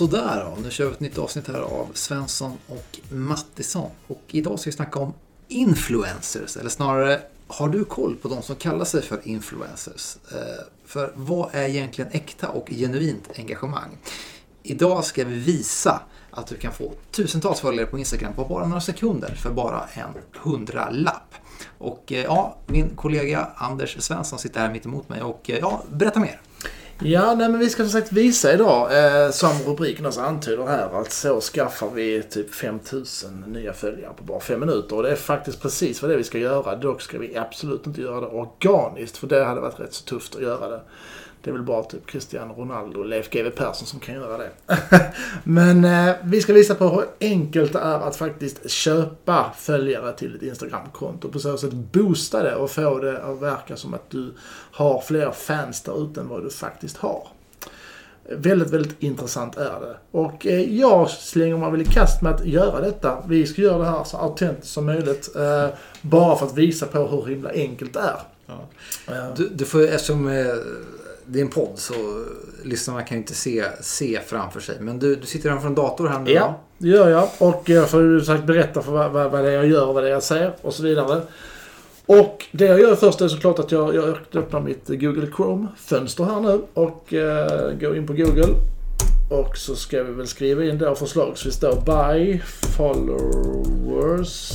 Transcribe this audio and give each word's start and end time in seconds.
Sådär 0.00 0.44
då, 0.44 0.62
nu 0.62 0.70
kör 0.70 0.86
vi 0.86 0.92
ett 0.92 1.00
nytt 1.00 1.18
avsnitt 1.18 1.48
här 1.48 1.60
av 1.60 1.88
Svensson 1.94 2.58
och 2.68 3.00
Mattisson. 3.10 3.90
Och 4.06 4.22
idag 4.30 4.60
ska 4.60 4.70
vi 4.70 4.76
snacka 4.76 4.98
om 4.98 5.14
influencers, 5.48 6.56
eller 6.56 6.70
snarare 6.70 7.20
har 7.46 7.68
du 7.68 7.84
koll 7.84 8.16
på 8.16 8.28
de 8.28 8.42
som 8.42 8.56
kallar 8.56 8.84
sig 8.84 9.02
för 9.02 9.20
influencers? 9.24 10.16
Eh, 10.32 10.64
för 10.84 11.12
vad 11.16 11.54
är 11.54 11.68
egentligen 11.68 12.10
äkta 12.12 12.48
och 12.48 12.70
genuint 12.70 13.28
engagemang? 13.36 13.98
Idag 14.62 15.04
ska 15.04 15.24
vi 15.24 15.34
visa 15.34 16.02
att 16.30 16.46
du 16.46 16.56
kan 16.56 16.72
få 16.72 16.92
tusentals 17.10 17.60
följare 17.60 17.86
på 17.86 17.98
Instagram 17.98 18.32
på 18.32 18.44
bara 18.44 18.66
några 18.66 18.80
sekunder 18.80 19.34
för 19.34 19.50
bara 19.50 19.84
en 19.92 20.14
hundralapp. 20.42 21.34
Och 21.78 22.12
eh, 22.12 22.24
ja, 22.24 22.56
min 22.66 22.96
kollega 22.96 23.48
Anders 23.56 23.96
Svensson 24.02 24.38
sitter 24.38 24.60
här 24.60 24.72
mitt 24.72 24.86
emot 24.86 25.08
mig 25.08 25.22
och 25.22 25.50
eh, 25.50 25.58
ja, 25.58 25.82
berätta 25.90 26.20
mer. 26.20 26.40
Ja, 27.02 27.34
nej, 27.34 27.48
men 27.48 27.58
vi 27.58 27.70
ska 27.70 27.82
som 27.82 27.92
sagt 27.92 28.12
visa 28.12 28.52
idag, 28.52 28.98
eh, 28.98 29.30
som 29.30 29.50
rubriken 29.66 30.06
också 30.06 30.20
antyder 30.20 30.66
här, 30.66 31.00
att 31.00 31.12
så 31.12 31.40
skaffar 31.40 31.90
vi 31.94 32.22
typ 32.22 32.54
5000 32.54 33.44
nya 33.46 33.72
följare 33.72 34.12
på 34.16 34.24
bara 34.24 34.40
fem 34.40 34.60
minuter. 34.60 34.96
Och 34.96 35.02
det 35.02 35.10
är 35.10 35.16
faktiskt 35.16 35.62
precis 35.62 36.02
vad 36.02 36.10
det 36.10 36.14
är 36.14 36.18
vi 36.18 36.24
ska 36.24 36.38
göra. 36.38 36.76
Dock 36.76 37.02
ska 37.02 37.18
vi 37.18 37.36
absolut 37.36 37.86
inte 37.86 38.00
göra 38.00 38.20
det 38.20 38.26
organiskt, 38.26 39.16
för 39.16 39.26
det 39.26 39.44
hade 39.44 39.60
varit 39.60 39.80
rätt 39.80 39.94
så 39.94 40.04
tufft 40.04 40.36
att 40.36 40.42
göra 40.42 40.68
det. 40.68 40.80
Det 41.42 41.50
är 41.50 41.52
väl 41.52 41.62
bara 41.62 41.82
typ 41.82 42.06
Cristiano 42.06 42.54
Ronaldo 42.54 43.00
och 43.00 43.06
Leif 43.06 43.30
GW 43.30 43.50
Persson 43.50 43.86
som 43.86 44.00
kan 44.00 44.14
göra 44.14 44.38
det. 44.38 44.50
Men 45.44 45.84
eh, 45.84 46.14
vi 46.22 46.40
ska 46.40 46.52
visa 46.52 46.74
på 46.74 46.88
hur 46.88 47.04
enkelt 47.20 47.72
det 47.72 47.78
är 47.78 47.98
att 48.08 48.16
faktiskt 48.16 48.70
köpa 48.70 49.52
följare 49.56 50.12
till 50.12 50.36
ett 50.36 50.42
Instagramkonto. 50.42 51.28
På 51.28 51.38
så 51.38 51.58
sätt 51.58 51.72
boosta 51.72 52.42
det 52.42 52.54
och 52.54 52.70
få 52.70 52.98
det 52.98 53.22
att 53.22 53.42
verka 53.42 53.76
som 53.76 53.94
att 53.94 54.10
du 54.10 54.34
har 54.72 55.00
fler 55.00 55.30
fans 55.30 55.82
där 55.82 56.04
ute 56.04 56.20
än 56.20 56.28
vad 56.28 56.42
du 56.42 56.50
faktiskt 56.50 56.96
har. 56.96 57.28
Väldigt, 58.32 58.70
väldigt 58.70 59.02
intressant 59.02 59.56
är 59.56 59.80
det. 59.80 59.96
Och 60.10 60.46
eh, 60.46 60.78
jag 60.78 61.10
slänger 61.10 61.56
mig 61.56 61.70
väl 61.70 61.82
i 61.82 61.84
kast 61.84 62.22
med 62.22 62.32
att 62.32 62.46
göra 62.46 62.80
detta. 62.80 63.22
Vi 63.28 63.46
ska 63.46 63.62
göra 63.62 63.78
det 63.78 63.90
här 63.90 64.04
så 64.04 64.16
autentiskt 64.16 64.72
som 64.72 64.86
möjligt. 64.86 65.36
Eh, 65.36 65.68
bara 66.02 66.36
för 66.36 66.46
att 66.46 66.58
visa 66.58 66.86
på 66.86 67.06
hur 67.06 67.26
himla 67.26 67.50
enkelt 67.50 67.92
det 67.92 68.00
är. 68.00 68.20
Ja. 68.46 69.32
Du, 69.36 69.48
du 69.48 69.64
får, 69.64 69.82
eftersom 69.82 70.28
eh, 70.28 70.46
det 71.32 71.38
är 71.38 71.42
en 71.42 71.50
podd 71.50 71.72
så 71.74 71.94
lyssnarna 72.62 73.02
kan 73.02 73.16
ju 73.16 73.20
inte 73.20 73.34
se, 73.34 73.64
se 73.80 74.20
framför 74.26 74.60
sig. 74.60 74.76
Men 74.80 74.98
du, 74.98 75.16
du 75.16 75.26
sitter 75.26 75.50
framför 75.50 75.68
en 75.68 75.74
dator 75.74 76.08
här 76.08 76.18
nu 76.18 76.30
Ja, 76.30 76.60
det 76.78 76.88
gör 76.88 77.08
jag. 77.08 77.28
Och 77.38 77.68
jag 77.68 77.90
får 77.90 78.02
ju 78.02 78.20
sagt 78.20 78.44
berätta 78.44 78.82
för 78.82 78.92
vad, 78.92 79.10
vad, 79.10 79.30
vad 79.30 79.44
det 79.44 79.50
är 79.50 79.54
jag 79.54 79.66
gör, 79.66 79.92
vad 79.92 80.02
det 80.02 80.08
är 80.08 80.12
jag 80.12 80.22
säger 80.22 80.52
och 80.62 80.74
så 80.74 80.82
vidare. 80.82 81.22
Och 82.06 82.46
det 82.52 82.64
jag 82.64 82.80
gör 82.80 82.94
först 82.96 83.20
är 83.20 83.28
såklart 83.28 83.58
att 83.58 83.72
jag, 83.72 83.94
jag 83.94 84.16
öppnar 84.34 84.60
mitt 84.60 84.88
Google 84.88 85.26
Chrome-fönster 85.36 86.24
här 86.24 86.40
nu 86.40 86.60
och 86.74 87.14
eh, 87.14 87.72
går 87.80 87.96
in 87.96 88.06
på 88.06 88.12
Google. 88.12 88.54
Och 89.30 89.56
så 89.56 89.74
ska 89.74 90.02
vi 90.02 90.12
väl 90.12 90.26
skriva 90.26 90.64
in 90.64 90.78
då 90.78 90.94
förslagsvis 90.94 91.60
då 91.60 91.82
Buy 91.86 92.40
Followers 92.76 94.50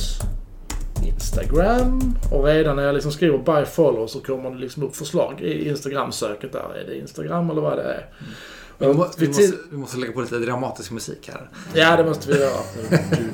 Instagram. 1.06 2.14
Och 2.32 2.44
redan 2.44 2.76
när 2.76 2.82
jag 2.82 2.94
liksom 2.94 3.12
skriver 3.12 3.38
Buy 3.38 3.64
Followers 3.64 4.10
så 4.10 4.20
kommer 4.20 4.50
det 4.50 4.58
liksom 4.58 4.82
upp 4.82 4.96
förslag 4.96 5.40
i 5.40 5.68
Instagram-söket 5.68 6.52
där. 6.52 6.74
Är 6.80 6.86
det 6.86 6.98
Instagram 6.98 7.50
eller 7.50 7.60
vad 7.60 7.76
det 7.76 7.82
är? 7.82 8.08
Mm. 8.20 8.32
Vi, 8.78 8.86
må, 8.86 8.92
vi, 9.18 9.26
måste, 9.26 9.52
vi, 9.70 9.76
måste, 9.76 9.98
lägga 9.98 10.12
på 10.12 10.20
lite 10.20 10.38
dramatisk 10.38 10.90
musik 10.90 11.30
här. 11.32 11.48
Ja, 11.74 11.96
det 11.96 12.04
måste 12.04 12.32
vi 12.32 12.40
göra. 12.40 12.60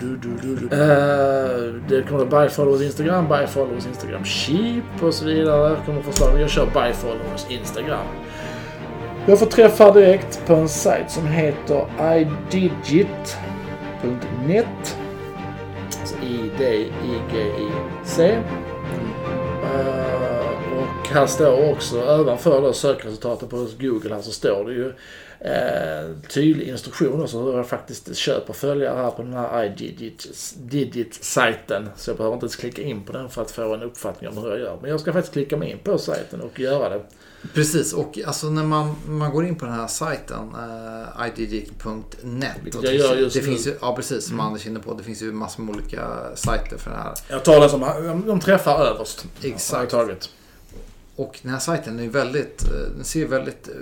du, 0.00 0.16
du, 0.16 0.56
du, 0.56 0.64
uh, 0.64 1.74
det 1.88 2.02
kommer 2.08 2.24
Buy 2.24 2.48
Followers 2.48 2.82
Instagram, 2.82 3.28
Buy 3.28 3.46
Followers 3.46 3.86
Instagram 3.86 4.24
Cheap 4.24 5.02
och 5.02 5.14
så 5.14 5.24
vidare. 5.24 5.70
Det 5.70 5.82
kommer 5.86 6.02
förslag. 6.02 6.40
Jag 6.40 6.50
kör 6.50 6.66
Buy 6.66 6.92
Followers 6.92 7.46
Instagram. 7.50 8.06
Jag 9.26 9.38
får 9.38 9.46
träffa 9.46 9.92
direkt 9.92 10.46
på 10.46 10.54
en 10.54 10.68
sajt 10.68 11.10
som 11.10 11.26
heter 11.26 11.86
idigit.net. 12.50 13.36
D, 16.58 16.90
I, 17.04 17.20
G, 17.32 17.38
I, 17.38 17.70
C. 18.04 18.38
Uh, 19.64 20.78
och 20.78 21.08
här 21.08 21.26
står 21.26 21.70
också 21.70 22.20
ovanför 22.20 22.72
sökresultaten 22.72 23.48
på 23.48 23.66
Google 23.78 24.14
här 24.14 24.22
så 24.22 24.32
står 24.32 24.64
det 24.64 24.72
ju 24.72 24.92
eh, 25.42 26.10
tydlig 26.28 26.68
instruktion 26.68 27.22
också 27.22 27.42
hur 27.42 27.56
jag 27.56 27.66
faktiskt 27.66 28.16
köper 28.16 28.52
följare 28.52 28.96
här 28.96 29.10
på 29.10 29.22
den 29.22 29.32
här 29.32 29.64
iDigit-sajten. 29.64 31.88
Så 31.96 32.10
jag 32.10 32.16
behöver 32.16 32.34
inte 32.34 32.44
ens 32.44 32.56
klicka 32.56 32.82
in 32.82 33.04
på 33.04 33.12
den 33.12 33.28
för 33.28 33.42
att 33.42 33.50
få 33.50 33.74
en 33.74 33.82
uppfattning 33.82 34.30
om 34.30 34.38
hur 34.38 34.50
jag 34.50 34.58
gör. 34.58 34.78
Men 34.80 34.90
jag 34.90 35.00
ska 35.00 35.12
faktiskt 35.12 35.32
klicka 35.32 35.56
mig 35.56 35.70
in 35.70 35.78
på 35.78 35.98
sajten 35.98 36.40
och 36.40 36.60
göra 36.60 36.88
det. 36.88 37.00
Precis, 37.54 37.92
och 37.92 38.18
alltså 38.26 38.50
när 38.50 38.64
man, 38.64 38.94
man 39.06 39.30
går 39.30 39.46
in 39.46 39.54
på 39.54 39.64
den 39.64 39.74
här 39.74 39.86
sajten, 39.86 40.54
uh, 41.18 41.28
idigit.net. 41.28 42.56
Vilket 42.62 42.82
jag 42.82 42.94
gör 42.94 43.16
just 43.16 43.34
det 43.36 43.40
nu. 43.40 43.46
Finns 43.46 43.66
ju, 43.66 43.74
ja, 43.80 43.96
precis 43.96 44.24
som 44.24 44.34
mm. 44.34 44.46
Anders 44.46 44.66
är 44.66 44.70
inne 44.70 44.80
på. 44.80 44.94
Det 44.94 45.02
finns 45.02 45.22
ju 45.22 45.32
massor 45.32 45.62
med 45.62 45.74
olika 45.74 46.06
sajter 46.34 46.76
för 46.78 46.90
det 46.90 46.96
här. 46.96 47.14
Jag 47.28 47.44
tar 47.44 47.60
det 47.60 47.68
som 47.68 48.22
de 48.26 48.40
träffar 48.40 48.84
överst. 48.84 49.26
Exakt. 49.42 49.90
Taget. 49.90 50.30
Och 51.16 51.38
den 51.42 51.52
här 51.52 51.58
sajten 51.58 52.00
är 52.00 52.08
väldigt, 52.08 52.64
eh, 52.64 52.94
den 52.96 53.04
ser 53.04 53.26
väldigt 53.26 53.68
eh, 53.68 53.74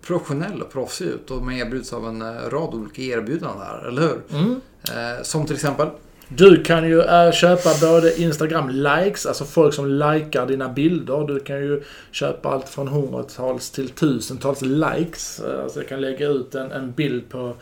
professionell 0.00 0.62
och 0.62 0.72
proffsig 0.72 1.06
ut 1.06 1.30
och 1.30 1.42
man 1.42 1.54
erbjuds 1.54 1.92
av 1.92 2.08
en 2.08 2.22
eh, 2.22 2.50
rad 2.50 2.74
olika 2.74 3.02
erbjudanden 3.02 3.66
här, 3.66 3.88
eller 3.88 4.02
hur? 4.02 4.20
Mm. 4.30 4.60
Eh, 4.84 5.22
som 5.22 5.46
till 5.46 5.54
exempel? 5.54 5.88
Du 6.28 6.62
kan 6.62 6.88
ju 6.88 7.00
äh, 7.00 7.32
köpa 7.32 7.70
både 7.80 8.20
Instagram-likes, 8.20 9.26
alltså 9.26 9.44
folk 9.44 9.74
som 9.74 9.90
likar 9.90 10.46
dina 10.46 10.68
bilder. 10.68 11.26
Du 11.26 11.40
kan 11.40 11.56
ju 11.56 11.82
köpa 12.10 12.48
allt 12.48 12.68
från 12.68 12.88
hundratals 12.88 13.70
till 13.70 13.88
tusentals 13.88 14.62
likes. 14.62 15.40
Eh, 15.40 15.62
alltså 15.62 15.80
jag 15.80 15.88
kan 15.88 16.00
lägga 16.00 16.28
ut 16.28 16.54
en, 16.54 16.72
en 16.72 16.92
bild 16.92 17.28
på 17.28 17.54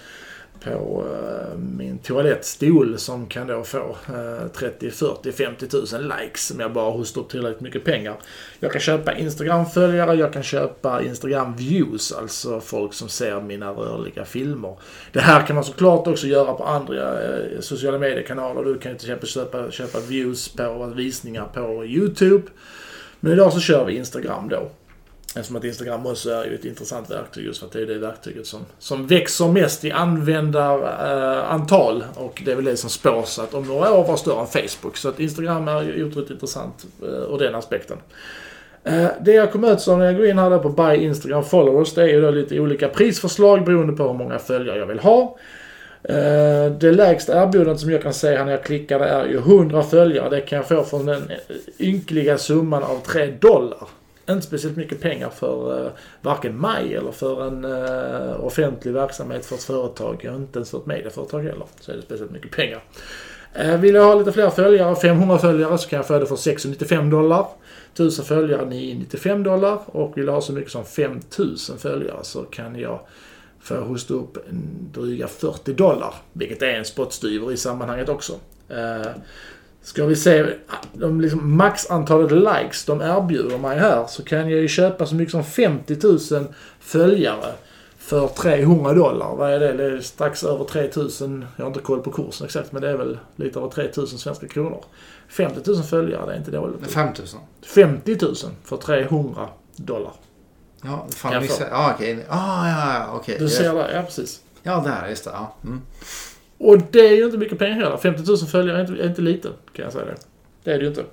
på 0.64 1.04
eh, 1.12 1.58
min 1.58 1.98
toalettstol 1.98 2.98
som 2.98 3.26
kan 3.26 3.46
då 3.46 3.64
få 3.64 3.96
30, 4.52 4.90
40, 4.90 5.32
50 5.32 5.68
tusen 5.68 6.02
likes 6.02 6.50
om 6.50 6.60
jag 6.60 6.72
bara 6.72 6.90
hostar 6.90 7.20
upp 7.20 7.28
tillräckligt 7.28 7.60
mycket 7.60 7.84
pengar. 7.84 8.16
Jag 8.60 8.72
kan 8.72 8.80
köpa 8.80 9.14
Instagram-följare, 9.14 10.14
jag 10.14 10.32
kan 10.32 10.42
köpa 10.42 11.02
Instagram-views, 11.02 12.18
alltså 12.18 12.60
folk 12.60 12.94
som 12.94 13.08
ser 13.08 13.40
mina 13.40 13.70
rörliga 13.70 14.24
filmer. 14.24 14.76
Det 15.12 15.20
här 15.20 15.46
kan 15.46 15.54
man 15.54 15.64
såklart 15.64 16.06
också 16.06 16.26
göra 16.26 16.54
på 16.54 16.64
andra 16.64 17.22
eh, 17.22 17.60
sociala 17.60 17.98
mediekanaler. 17.98 18.64
Du 18.64 18.78
kan 18.78 18.92
ju 18.92 18.98
till 18.98 19.08
exempel 19.10 19.28
köpa, 19.28 19.70
köpa 19.70 20.00
views 20.00 20.48
på 20.48 20.92
visningar 20.96 21.48
på 21.54 21.84
YouTube. 21.84 22.42
Men 23.20 23.32
idag 23.32 23.52
så 23.52 23.60
kör 23.60 23.84
vi 23.84 23.96
Instagram 23.96 24.48
då. 24.48 24.70
Eftersom 25.36 25.56
att 25.56 25.64
Instagram 25.64 26.06
också 26.06 26.30
är 26.30 26.44
ju 26.44 26.54
ett 26.54 26.64
intressant 26.64 27.10
verktyg 27.10 27.44
just 27.44 27.60
för 27.60 27.66
att 27.66 27.72
det 27.72 27.80
är 27.80 27.86
det 27.86 27.98
verktyget 27.98 28.46
som, 28.46 28.60
som 28.78 29.06
växer 29.06 29.48
mest 29.48 29.84
i 29.84 29.92
användarantal. 29.92 32.02
Eh, 32.02 32.22
och 32.22 32.42
det 32.44 32.52
är 32.52 32.56
väl 32.56 32.64
det 32.64 32.76
som 32.76 32.90
spås 32.90 33.38
att 33.38 33.54
om 33.54 33.68
några 33.68 33.92
år 33.92 34.04
vara 34.04 34.16
större 34.16 34.40
än 34.40 34.46
Facebook. 34.46 34.96
Så 34.96 35.08
att 35.08 35.20
Instagram 35.20 35.68
är 35.68 35.82
ju 35.82 36.04
otroligt 36.04 36.30
intressant 36.30 36.86
eh, 37.02 37.08
ur 37.08 37.38
den 37.38 37.54
aspekten. 37.54 37.96
Eh, 38.84 39.06
det 39.20 39.32
jag 39.32 39.52
kommer 39.52 39.72
ut 39.72 39.80
som 39.80 39.98
när 39.98 40.06
jag 40.06 40.16
går 40.16 40.26
in 40.26 40.38
här 40.38 40.58
på 40.58 40.68
Buy 40.68 40.96
Instagram 40.96 41.44
Followers, 41.44 41.94
det 41.94 42.02
är 42.02 42.08
ju 42.08 42.20
då 42.20 42.30
lite 42.30 42.60
olika 42.60 42.88
prisförslag 42.88 43.64
beroende 43.64 43.92
på 43.92 44.06
hur 44.06 44.14
många 44.14 44.38
följare 44.38 44.78
jag 44.78 44.86
vill 44.86 44.98
ha. 44.98 45.38
Uh, 46.10 46.78
det 46.78 46.92
lägsta 46.92 47.42
erbjudandet 47.42 47.80
som 47.80 47.90
jag 47.90 48.02
kan 48.02 48.14
se 48.14 48.36
här 48.36 48.44
när 48.44 48.52
jag 48.52 48.62
klickar 48.62 48.98
det 48.98 49.04
är 49.04 49.26
ju 49.26 49.36
100 49.36 49.82
följare. 49.82 50.30
Det 50.30 50.40
kan 50.40 50.56
jag 50.56 50.68
få 50.68 50.84
från 50.84 51.06
den 51.06 51.32
ynkliga 51.78 52.38
summan 52.38 52.82
av 52.82 53.00
3 53.06 53.26
dollar 53.26 53.88
inte 54.32 54.46
speciellt 54.46 54.76
mycket 54.76 55.00
pengar 55.00 55.30
för 55.30 55.84
uh, 55.84 55.90
varken 56.22 56.56
mig 56.56 56.94
eller 56.94 57.12
för 57.12 57.46
en 57.46 57.64
uh, 57.64 58.44
offentlig 58.44 58.92
verksamhet 58.92 59.46
för 59.46 59.56
ett 59.56 59.62
företag. 59.62 60.20
Jag 60.22 60.32
har 60.32 60.38
inte 60.38 60.58
ens 60.58 60.70
för 60.70 60.78
ett 60.78 60.86
medieföretag 60.86 61.40
heller. 61.40 61.66
Så 61.80 61.92
är 61.92 61.96
det 61.96 62.02
speciellt 62.02 62.30
mycket 62.30 62.50
pengar. 62.50 62.82
Uh, 63.64 63.76
vill 63.76 63.94
jag 63.94 64.04
ha 64.04 64.14
lite 64.14 64.32
fler 64.32 64.50
följare, 64.50 64.96
500 64.96 65.38
följare, 65.38 65.78
så 65.78 65.88
kan 65.88 65.96
jag 65.96 66.06
få 66.06 66.18
det 66.18 66.26
för 66.26 66.36
695 66.36 67.10
dollar. 67.10 67.46
1000 67.92 68.24
följare 68.24 68.64
995 68.64 69.42
dollar. 69.42 69.78
Och 69.86 70.18
vill 70.18 70.26
jag 70.26 70.32
ha 70.32 70.40
så 70.40 70.52
mycket 70.52 70.72
som 70.72 70.84
5000 70.84 71.78
följare 71.78 72.18
så 72.22 72.42
kan 72.42 72.78
jag 72.78 73.00
få 73.60 73.74
hosta 73.74 74.14
upp 74.14 74.38
dryga 74.92 75.28
40 75.28 75.72
dollar. 75.72 76.14
Vilket 76.32 76.62
är 76.62 76.74
en 76.74 76.84
spottstyver 76.84 77.52
i 77.52 77.56
sammanhanget 77.56 78.08
också. 78.08 78.32
Ska 79.84 80.06
vi 80.06 80.16
se, 80.16 80.46
de 80.92 81.20
liksom 81.20 81.56
maxantalet 81.56 82.32
likes 82.32 82.84
de 82.84 83.00
erbjuder 83.00 83.58
mig 83.58 83.78
här 83.78 84.06
så 84.06 84.24
kan 84.24 84.38
jag 84.38 84.60
ju 84.60 84.68
köpa 84.68 85.06
så 85.06 85.14
mycket 85.14 85.32
som 85.32 85.44
50 85.44 85.96
000 86.32 86.46
följare 86.80 87.52
för 87.98 88.28
300 88.28 88.92
dollar. 88.92 89.36
Vad 89.36 89.52
är 89.52 89.60
det? 89.60 89.72
Det 89.72 89.84
är 89.84 90.00
strax 90.00 90.44
över 90.44 90.64
3000. 90.64 91.44
Jag 91.56 91.64
har 91.64 91.68
inte 91.68 91.80
koll 91.80 92.00
på 92.00 92.10
kursen 92.10 92.46
exakt 92.46 92.72
men 92.72 92.82
det 92.82 92.88
är 92.88 92.96
väl 92.96 93.18
lite 93.36 93.58
över 93.58 93.68
3000 93.68 94.18
svenska 94.18 94.48
kronor. 94.48 94.84
50 95.28 95.70
000 95.70 95.82
följare, 95.82 96.26
det 96.26 96.32
är 96.32 96.36
inte 96.36 96.50
dåligt. 96.50 96.90
5 96.90 97.06
000? 97.06 97.16
50 97.62 98.18
000 98.22 98.34
för 98.64 98.76
300 98.76 99.48
dollar. 99.76 100.12
Ja, 100.82 101.06
fan 101.16 101.42
missade 101.42 101.70
Ja, 101.70 101.92
okej. 101.94 102.26
Ah, 102.28 102.68
ja, 102.68 102.94
ja, 102.94 103.16
okej. 103.16 103.36
Du 103.38 103.48
ser 103.48 103.74
det, 103.74 103.94
ja 103.94 104.02
precis. 104.02 104.40
Ja, 104.62 104.82
där, 104.86 105.08
just 105.08 105.24
det. 105.24 105.30
Ja. 105.30 105.54
Mm. 105.64 105.80
Och 106.58 106.78
det 106.90 107.08
är 107.08 107.16
ju 107.16 107.24
inte 107.24 107.38
mycket 107.38 107.58
pengar 107.58 107.74
heller. 107.74 107.96
50 107.96 108.22
000 108.26 108.38
följare 108.38 108.78
är 108.78 108.80
inte, 108.80 109.02
är 109.02 109.08
inte 109.08 109.22
lite, 109.22 109.48
kan 109.72 109.84
jag 109.84 109.92
säga 109.92 110.04
det. 110.04 110.16
Det 110.64 110.72
är 110.72 110.78
det 110.78 110.82
ju 110.82 110.88
inte. 110.88 111.04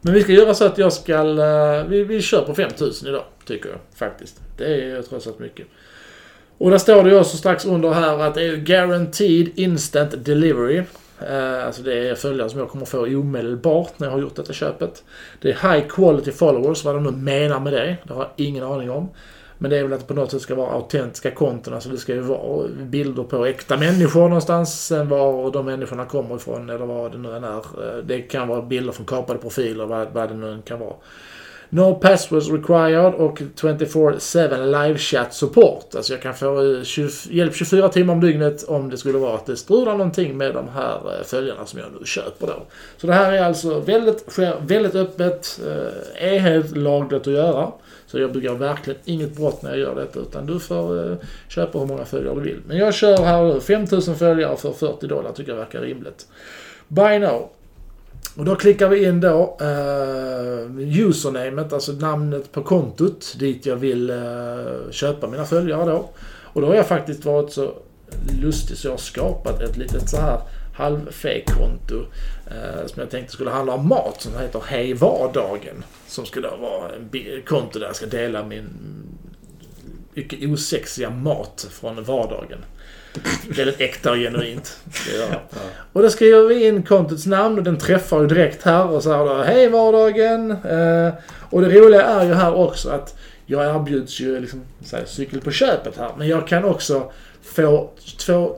Men 0.00 0.14
vi 0.14 0.22
ska 0.22 0.32
göra 0.32 0.54
så 0.54 0.64
att 0.64 0.78
jag 0.78 0.92
ska... 0.92 1.12
Eh, 1.12 1.86
vi, 1.88 2.04
vi 2.04 2.22
kör 2.22 2.42
på 2.42 2.54
5 2.54 2.70
000 2.80 2.92
idag, 3.06 3.24
tycker 3.44 3.68
jag 3.68 3.78
faktiskt. 3.94 4.40
Det 4.56 4.64
är 4.64 4.76
ju 4.76 5.02
trots 5.02 5.26
allt 5.26 5.38
mycket. 5.38 5.66
Och 6.58 6.70
där 6.70 6.78
står 6.78 7.04
det 7.04 7.10
ju 7.10 7.18
också 7.18 7.36
strax 7.36 7.66
under 7.66 7.90
här 7.90 8.18
att 8.18 8.34
det 8.34 8.42
är 8.42 8.56
guaranteed 8.56 9.58
instant 9.58 10.24
delivery. 10.24 10.82
Eh, 11.28 11.66
alltså 11.66 11.82
det 11.82 12.08
är 12.08 12.14
följare 12.14 12.48
som 12.48 12.58
jag 12.58 12.68
kommer 12.68 12.86
få 12.86 13.00
omedelbart 13.00 13.98
när 13.98 14.06
jag 14.06 14.12
har 14.12 14.20
gjort 14.20 14.36
detta 14.36 14.52
köpet. 14.52 15.04
Det 15.40 15.50
är 15.50 15.72
high 15.72 15.88
quality 15.88 16.32
followers, 16.32 16.84
vad 16.84 16.94
de 16.94 17.04
nu 17.04 17.10
menar 17.10 17.60
med 17.60 17.72
det. 17.72 17.96
Det 18.04 18.12
har 18.14 18.20
jag 18.20 18.46
ingen 18.46 18.64
aning 18.64 18.90
om. 18.90 19.08
Men 19.58 19.70
det 19.70 19.78
är 19.78 19.82
väl 19.82 19.92
att 19.92 20.00
det 20.00 20.06
på 20.06 20.14
något 20.14 20.30
sätt 20.30 20.42
ska 20.42 20.54
vara 20.54 20.72
autentiska 20.72 21.30
konton. 21.30 21.74
Alltså 21.74 21.88
det 21.88 21.98
ska 21.98 22.14
ju 22.14 22.20
vara 22.20 22.68
bilder 22.68 23.22
på 23.22 23.46
äkta 23.46 23.76
människor 23.76 24.20
någonstans. 24.20 24.86
Sen 24.86 25.08
var 25.08 25.50
de 25.50 25.66
människorna 25.66 26.04
kommer 26.04 26.36
ifrån 26.36 26.70
eller 26.70 26.86
vad 26.86 27.12
det 27.12 27.18
nu 27.18 27.36
än 27.36 27.44
är. 27.44 27.56
Eh, 27.58 28.04
det 28.04 28.20
kan 28.20 28.48
vara 28.48 28.62
bilder 28.62 28.92
från 28.92 29.06
kapade 29.06 29.38
profiler, 29.38 29.86
vad, 29.86 30.08
vad 30.12 30.28
det 30.28 30.34
nu 30.34 30.52
än 30.52 30.62
kan 30.62 30.78
vara. 30.78 30.94
No 31.70 31.94
passwords 31.94 32.50
required 32.50 33.14
och 33.14 33.40
24-7 33.40 34.66
live 34.66 34.98
chat 34.98 35.34
support. 35.34 35.94
Alltså 35.94 36.12
jag 36.12 36.22
kan 36.22 36.34
få 36.34 36.76
eh, 36.76 36.82
20, 36.82 37.08
hjälp 37.30 37.54
24 37.54 37.88
timmar 37.88 38.14
om 38.14 38.20
dygnet 38.20 38.64
om 38.64 38.90
det 38.90 38.96
skulle 38.96 39.18
vara 39.18 39.34
att 39.34 39.46
det 39.46 39.56
strular 39.56 39.92
någonting 39.92 40.36
med 40.36 40.54
de 40.54 40.68
här 40.68 40.94
eh, 40.94 41.24
följarna 41.24 41.66
som 41.66 41.80
jag 41.80 41.88
nu 42.00 42.06
köper 42.06 42.46
då. 42.46 42.62
Så 42.96 43.06
det 43.06 43.12
här 43.12 43.32
är 43.32 43.44
alltså 43.44 43.80
väldigt, 43.80 44.30
sker 44.30 44.56
väldigt 44.60 44.94
öppet, 44.94 45.60
eh, 45.66 46.32
är 46.32 46.38
helt 46.38 46.76
lagligt 46.76 47.26
att 47.26 47.32
göra. 47.32 47.72
Så 48.06 48.18
jag 48.18 48.32
begår 48.32 48.54
verkligen 48.54 49.00
inget 49.04 49.36
brott 49.36 49.62
när 49.62 49.70
jag 49.70 49.78
gör 49.78 49.94
detta 49.94 50.20
utan 50.20 50.46
du 50.46 50.60
får 50.60 51.16
köpa 51.48 51.78
hur 51.78 51.86
många 51.86 52.04
följare 52.04 52.34
du 52.34 52.40
vill. 52.40 52.60
Men 52.66 52.76
jag 52.76 52.94
kör 52.94 53.16
här 53.16 53.44
nu 53.44 53.60
5000 53.60 54.16
följare 54.16 54.56
för 54.56 54.72
40 54.72 55.06
dollar 55.06 55.32
tycker 55.32 55.52
jag 55.52 55.58
verkar 55.58 55.80
rimligt. 55.80 56.26
Buy 56.88 57.18
now. 57.18 57.48
Och 58.36 58.44
då 58.44 58.56
klickar 58.56 58.88
vi 58.88 59.04
in 59.04 59.20
då 59.20 59.56
eh, 59.60 60.98
usernamet, 60.98 61.72
alltså 61.72 61.92
namnet 61.92 62.52
på 62.52 62.62
kontot 62.62 63.36
dit 63.38 63.66
jag 63.66 63.76
vill 63.76 64.10
eh, 64.10 64.90
köpa 64.90 65.28
mina 65.28 65.44
följare 65.44 65.84
då. 65.84 66.10
Och 66.42 66.60
då 66.60 66.66
har 66.66 66.74
jag 66.74 66.86
faktiskt 66.86 67.24
varit 67.24 67.52
så 67.52 67.74
lustig 68.42 68.76
så 68.76 68.86
jag 68.86 68.92
har 68.92 68.98
skapat 68.98 69.60
ett 69.60 69.76
litet 69.76 70.08
så 70.08 70.16
här 70.16 70.40
halvfake-konto 70.74 72.06
eh, 72.46 72.86
som 72.86 73.00
jag 73.00 73.10
tänkte 73.10 73.32
skulle 73.32 73.50
handla 73.50 73.74
om 73.74 73.88
mat 73.88 74.16
som 74.22 74.32
heter 74.40 74.62
Hej 74.66 74.94
vardagen. 74.94 75.84
Som 76.06 76.26
skulle 76.26 76.48
vara 76.48 76.94
en 76.94 77.42
konto 77.46 77.78
där 77.78 77.86
jag 77.86 77.96
ska 77.96 78.06
dela 78.06 78.44
min 78.44 78.68
mycket 80.14 80.50
osexiga 80.50 81.10
mat 81.10 81.66
från 81.70 82.04
vardagen. 82.04 82.58
Väldigt 83.48 83.80
äkta 83.80 84.10
och 84.10 84.16
genuint. 84.16 84.78
göra. 85.14 85.40
Och 85.92 86.02
då 86.02 86.10
skriver 86.10 86.48
vi 86.48 86.66
in 86.66 86.82
kontots 86.82 87.26
namn 87.26 87.58
och 87.58 87.64
den 87.64 87.78
träffar 87.78 88.20
ju 88.20 88.26
direkt 88.26 88.62
här 88.62 88.90
och 88.90 89.02
så 89.02 89.12
här 89.12 89.24
då, 89.24 89.42
Hej 89.42 89.68
vardagen! 89.68 90.50
Eh, 90.50 91.12
och 91.50 91.60
det 91.60 91.68
roliga 91.68 92.02
är 92.02 92.24
ju 92.24 92.34
här 92.34 92.54
också 92.54 92.90
att 92.90 93.18
jag 93.46 93.76
erbjuds 93.76 94.20
ju 94.20 94.40
liksom, 94.40 94.62
så 94.84 94.96
här, 94.96 95.04
cykel 95.04 95.40
på 95.40 95.50
köpet 95.50 95.96
här. 95.96 96.10
Men 96.18 96.28
jag 96.28 96.48
kan 96.48 96.64
också 96.64 97.12
få 97.42 97.90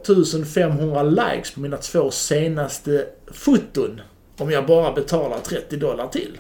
2500 0.07 1.03
likes 1.03 1.51
på 1.55 1.61
mina 1.61 1.77
två 1.77 2.11
senaste 2.11 3.07
foton. 3.33 4.01
Om 4.37 4.51
jag 4.51 4.67
bara 4.67 4.93
betalar 4.93 5.39
30 5.39 5.77
dollar 5.77 6.07
till. 6.09 6.39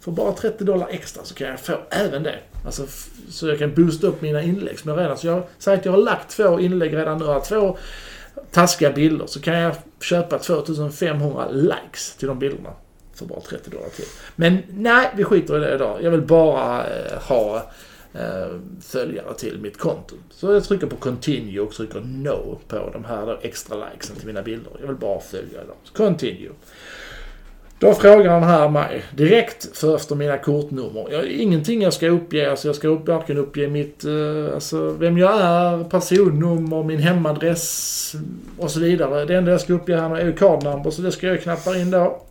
För 0.00 0.12
bara 0.12 0.32
30 0.32 0.64
dollar 0.64 0.88
extra 0.90 1.24
så 1.24 1.34
kan 1.34 1.48
jag 1.48 1.60
få 1.60 1.78
även 1.90 2.22
det. 2.22 2.38
Alltså, 2.64 2.86
så 3.30 3.48
jag 3.48 3.58
kan 3.58 3.74
boosta 3.74 4.06
upp 4.06 4.22
mina 4.22 4.42
inlägg 4.42 4.78
som 4.78 4.90
jag 4.90 4.98
redan... 4.98 5.18
Så 5.18 5.26
jag 5.26 5.42
säger 5.58 5.78
att 5.78 5.84
jag 5.84 5.92
har 5.92 5.98
lagt 5.98 6.30
två 6.30 6.60
inlägg 6.60 6.96
redan 6.96 7.18
nu, 7.18 7.40
två 7.48 7.78
taskiga 8.50 8.92
bilder. 8.92 9.26
Så 9.26 9.40
kan 9.40 9.54
jag 9.54 9.76
köpa 10.00 10.38
2500 10.38 11.48
likes 11.50 12.16
till 12.16 12.28
de 12.28 12.38
bilderna. 12.38 12.70
För 13.14 13.26
bara 13.26 13.40
30 13.40 13.70
dollar 13.70 13.88
till. 13.88 14.04
Men 14.36 14.58
nej, 14.68 15.10
vi 15.16 15.24
skiter 15.24 15.56
i 15.56 15.60
det 15.60 15.74
idag. 15.74 16.02
Jag 16.02 16.10
vill 16.10 16.22
bara 16.22 16.86
eh, 16.86 17.18
ha 17.22 17.70
eh, 18.14 18.46
följare 18.82 19.34
till 19.34 19.58
mitt 19.60 19.78
konto. 19.78 20.14
Så 20.30 20.52
jag 20.52 20.64
trycker 20.64 20.86
på 20.86 20.96
continue 20.96 21.60
och 21.60 21.72
trycker 21.72 22.00
no 22.00 22.58
på 22.68 22.90
de 22.92 23.04
här 23.04 23.26
då 23.26 23.38
extra 23.42 23.90
likesen 23.90 24.16
till 24.16 24.26
mina 24.26 24.42
bilder. 24.42 24.72
Jag 24.80 24.86
vill 24.86 24.96
bara 24.96 25.20
följa 25.20 25.58
dem. 25.58 25.76
Så 25.84 25.94
continue. 25.94 26.50
Då 27.80 27.94
frågar 27.94 28.30
han 28.30 28.42
här 28.42 28.68
mig 28.68 29.02
direkt 29.16 29.76
för 29.76 29.96
efter 29.96 30.14
mina 30.14 30.38
kortnummer. 30.38 31.06
Jag, 31.10 31.26
ingenting 31.26 31.82
jag 31.82 31.92
ska 31.92 32.08
uppge. 32.08 32.50
Alltså 32.50 32.68
jag 32.68 32.76
ska 32.76 32.88
upp, 32.88 33.08
varken 33.08 33.38
uppge 33.38 33.68
mitt, 33.68 34.04
eh, 34.04 34.54
alltså 34.54 34.90
vem 34.90 35.18
jag 35.18 35.40
är, 35.40 35.84
personnummer, 35.84 36.82
min 36.82 36.98
hemadress 36.98 38.14
och 38.58 38.70
så 38.70 38.80
vidare. 38.80 39.24
Det 39.24 39.36
enda 39.36 39.50
jag 39.50 39.60
ska 39.60 39.72
uppge 39.72 39.96
här 39.96 40.16
är 40.16 40.24
ju 40.24 40.32
cardnumber 40.32 40.90
så 40.90 41.02
det 41.02 41.12
ska 41.12 41.26
jag 41.26 41.42
knappa 41.42 41.76
in 41.76 41.90
då. 41.90 42.22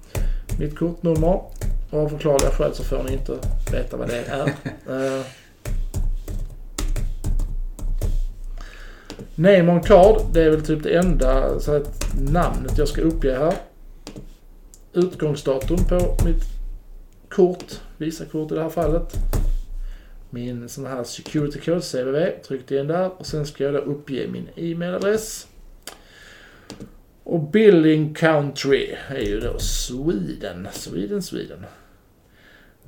Mitt 0.60 0.78
kortnummer. 0.78 1.42
Och 1.90 2.00
av 2.00 2.10
förklarliga 2.10 2.50
skäl 2.50 2.74
så 2.74 2.84
får 2.84 3.04
ni 3.04 3.14
inte 3.14 3.34
veta 3.72 3.98
vad 3.98 4.08
det 4.08 4.24
är. 4.28 4.46
Eh, 4.90 5.26
Name 9.36 9.72
on 9.72 9.82
card, 9.82 10.22
det 10.34 10.44
är 10.44 10.50
väl 10.50 10.66
typ 10.66 10.84
det 10.84 10.98
enda 10.98 11.60
så 11.60 11.76
att 11.76 12.16
namnet 12.32 12.78
jag 12.78 12.88
ska 12.88 13.02
uppge 13.02 13.38
här. 13.40 13.54
Utgångsdatum 15.00 15.78
på 15.90 16.18
mitt 16.26 16.44
kort, 17.30 17.82
Visakort 17.98 18.52
i 18.52 18.56
det 18.56 18.62
här 18.62 18.70
fallet. 18.70 19.14
Min 20.30 20.70
sån 20.70 20.86
här 20.86 21.04
security 21.04 21.60
code, 21.60 21.82
CVV, 21.82 22.42
tryckte 22.48 22.76
in 22.76 22.88
där 22.88 23.12
och 23.18 23.26
sen 23.26 23.46
ska 23.46 23.64
jag 23.64 23.74
då 23.74 23.80
uppge 23.80 24.28
min 24.28 24.48
e-mailadress. 24.56 25.48
Och 27.24 27.40
billing 27.40 28.14
country 28.14 28.96
är 29.08 29.20
ju 29.20 29.40
då 29.40 29.60
Sweden, 29.60 30.68
Sweden, 30.72 31.22
Sweden. 31.22 31.66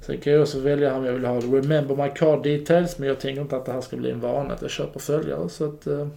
Sen 0.01 0.17
kan 0.17 0.33
jag 0.33 0.41
också 0.41 0.59
välja 0.59 0.95
om 0.95 1.05
jag 1.05 1.13
vill 1.13 1.25
ha 1.25 1.39
remember 1.39 1.95
my 1.95 2.09
card 2.15 2.43
details 2.43 2.99
men 2.99 3.07
jag 3.07 3.19
tänker 3.19 3.41
inte 3.41 3.57
att 3.57 3.65
det 3.65 3.71
här 3.71 3.81
ska 3.81 3.97
bli 3.97 4.11
en 4.11 4.19
vana 4.19 4.53
att 4.53 4.61
jag 4.61 4.71
köper 4.71 4.99
följare 4.99 5.49
så 5.49 5.65
att 5.65 5.87
eh, 5.87 6.07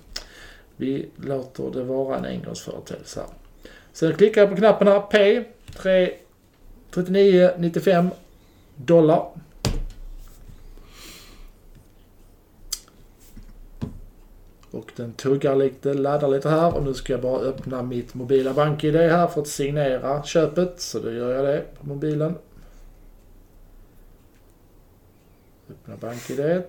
vi 0.76 1.08
låter 1.16 1.70
det 1.72 1.82
vara 1.82 2.18
en 2.18 2.24
engångsföreteelse 2.24 3.20
här. 3.20 3.28
Sen 3.92 4.14
klickar 4.14 4.40
jag 4.40 4.50
på 4.50 4.56
knappen 4.56 4.86
här, 4.86 5.00
pay, 5.00 5.44
3, 5.76 6.12
39,95 6.92 8.10
dollar. 8.76 9.26
Och 14.70 14.92
den 14.96 15.12
tuggar 15.12 15.56
lite, 15.56 15.94
laddar 15.94 16.28
lite 16.28 16.48
här 16.48 16.74
och 16.74 16.82
nu 16.82 16.94
ska 16.94 17.12
jag 17.12 17.22
bara 17.22 17.40
öppna 17.40 17.82
mitt 17.82 18.14
mobila 18.14 18.54
BankID 18.54 18.96
här 18.96 19.26
för 19.26 19.40
att 19.40 19.48
signera 19.48 20.22
köpet. 20.22 20.80
Så 20.80 20.98
då 20.98 21.12
gör 21.12 21.34
jag 21.34 21.44
det 21.44 21.64
på 21.80 21.86
mobilen. 21.86 22.34
Öppna 25.70 25.96
BankID. 25.96 26.62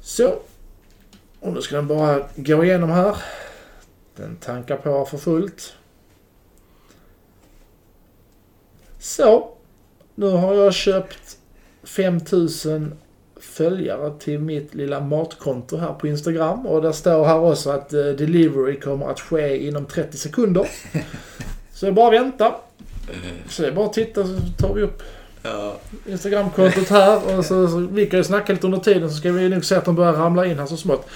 Så. 0.00 0.38
Och 1.40 1.52
nu 1.52 1.62
ska 1.62 1.76
den 1.76 1.86
bara 1.86 2.28
gå 2.36 2.64
igenom 2.64 2.90
här. 2.90 3.16
Den 4.18 4.36
tankar 4.36 4.76
på 4.76 5.04
för 5.04 5.18
fullt. 5.18 5.72
Så. 8.98 9.48
Nu 10.14 10.26
har 10.26 10.54
jag 10.54 10.74
köpt 10.74 11.38
5000 11.82 12.94
följare 13.40 14.12
till 14.18 14.38
mitt 14.38 14.74
lilla 14.74 15.00
matkonto 15.00 15.76
här 15.76 15.92
på 15.92 16.06
Instagram. 16.06 16.66
Och 16.66 16.82
där 16.82 16.92
står 16.92 17.24
här 17.24 17.38
också 17.38 17.70
att 17.70 17.92
eh, 17.92 18.04
delivery 18.04 18.80
kommer 18.80 19.10
att 19.10 19.20
ske 19.20 19.66
inom 19.66 19.86
30 19.86 20.16
sekunder. 20.16 20.68
Så 21.72 21.86
det 21.86 21.92
är 21.92 21.94
bara 21.94 22.06
att 22.06 22.22
vänta. 22.22 22.54
Så 23.48 23.62
det 23.62 23.68
är 23.68 23.72
bara 23.72 23.86
att 23.86 23.92
titta 23.92 24.24
så 24.24 24.38
tar 24.58 24.74
vi 24.74 24.82
upp 24.82 25.02
Ja. 25.42 25.76
Instagramkontot 26.06 26.88
här 26.88 27.38
och 27.38 27.44
så, 27.44 27.68
så 27.68 27.78
vi 27.78 28.06
kan 28.06 28.18
ju 28.18 28.24
snacka 28.24 28.52
lite 28.52 28.66
under 28.66 28.78
tiden 28.78 29.10
så 29.10 29.16
ska 29.16 29.32
vi 29.32 29.48
nog 29.48 29.64
se 29.64 29.74
att 29.74 29.84
de 29.84 29.94
börjar 29.94 30.12
ramla 30.12 30.46
in 30.46 30.58
här 30.58 30.66
så 30.66 30.76
smått. 30.76 31.08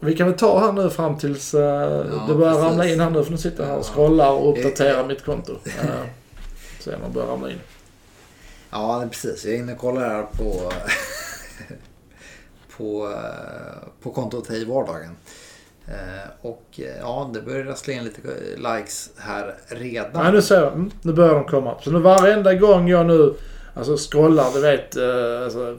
Vi 0.00 0.16
kan 0.16 0.26
väl 0.26 0.38
ta 0.38 0.58
här 0.60 0.72
nu 0.72 0.90
fram 0.90 1.18
tills 1.18 1.54
uh, 1.54 1.60
det 1.60 2.34
börjar 2.34 2.52
precis. 2.52 2.64
ramla 2.64 2.88
in 2.88 3.00
här 3.00 3.10
nu 3.10 3.24
för 3.24 3.30
nu 3.30 3.38
sitter 3.38 3.62
jag 3.62 3.70
här 3.70 3.78
och 3.78 3.86
scrollar 3.86 4.30
och 4.30 4.50
uppdaterar 4.58 5.06
mitt 5.06 5.24
konto. 5.24 5.52
Uh, 5.52 5.58
se 6.80 6.94
om 6.94 7.00
de 7.02 7.12
börjar 7.12 7.28
ramla 7.28 7.50
in. 7.50 7.60
Ja, 8.70 9.04
precis. 9.10 9.44
Jag 9.44 9.54
är 9.54 9.58
inne 9.58 9.72
och 9.72 9.78
kollar 9.78 10.08
här 10.08 10.22
på, 10.22 10.72
på, 12.76 13.08
eh, 13.12 13.88
på 14.02 14.10
kontot 14.10 14.50
i 14.50 14.64
vardagen. 14.64 15.16
Eh, 15.88 16.30
Och 16.42 16.64
eh, 16.76 16.98
ja, 17.00 17.30
det 17.34 17.40
börjar 17.40 17.64
rassla 17.64 17.92
in 17.92 18.04
lite 18.04 18.20
likes 18.56 19.10
här 19.16 19.54
redan. 19.68 20.22
Nej, 20.22 20.32
nu 20.32 20.42
ser 20.42 20.60
jag. 20.60 20.72
Mm, 20.72 20.90
nu 21.02 21.12
börjar 21.12 21.34
de 21.34 21.44
komma. 21.44 21.74
Så 21.80 21.90
nu 21.90 21.98
varenda 21.98 22.54
gång 22.54 22.88
jag 22.88 23.06
nu 23.06 23.34
alltså 23.74 23.96
scrollar, 23.96 24.50
du 24.54 24.60
vet, 24.60 24.96
eh, 24.96 25.44
alltså, 25.44 25.78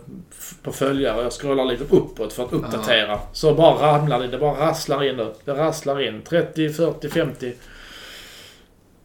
på 0.63 0.71
följare. 0.71 1.23
Jag 1.23 1.31
scrollar 1.31 1.65
lite 1.65 1.83
uppåt 1.83 2.33
för 2.33 2.43
att 2.43 2.53
uppdatera. 2.53 3.19
Så 3.33 3.53
bara 3.53 3.93
ramlar 3.93 4.19
det. 4.19 4.27
Det 4.27 4.37
bara 4.37 4.67
rasslar 4.67 5.03
in 5.03 5.15
nu. 5.15 5.33
Det 5.45 5.53
rasslar 5.53 6.01
in. 6.01 6.21
30, 6.21 6.69
40, 6.69 7.09
50. 7.09 7.53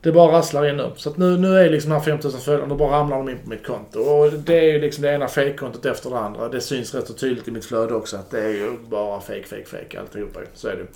Det 0.06 0.12
bara 0.12 0.38
rasslar 0.38 0.68
in 0.68 0.76
nu. 0.76 0.90
Så 0.96 1.08
att 1.08 1.16
nu, 1.16 1.38
nu 1.38 1.58
är 1.58 1.70
liksom 1.70 1.90
de 1.90 1.96
här 1.96 2.04
5000 2.04 2.40
följarna, 2.40 2.66
då 2.66 2.74
bara 2.74 2.98
ramlar 2.98 3.16
de 3.16 3.28
in 3.28 3.38
på 3.44 3.50
mitt 3.50 3.66
konto. 3.66 4.00
Och 4.00 4.32
det 4.32 4.58
är 4.58 4.72
ju 4.72 4.80
liksom 4.80 5.02
det 5.02 5.12
ena 5.12 5.28
fejkkontot 5.28 5.86
efter 5.86 6.10
det 6.10 6.18
andra. 6.18 6.48
Det 6.48 6.60
syns 6.60 6.94
rätt 6.94 7.06
så 7.06 7.12
tydligt 7.12 7.48
i 7.48 7.50
mitt 7.50 7.64
flöde 7.64 7.94
också 7.94 8.16
att 8.16 8.30
det 8.30 8.40
är 8.40 8.48
ju 8.48 8.72
bara 8.90 9.20
fejk, 9.20 9.46
fejk, 9.46 9.68
fejk 9.68 9.94
alltihopa 9.94 10.40
ju. 10.40 10.46
Så 10.54 10.68
är 10.68 10.76
det 10.76 10.86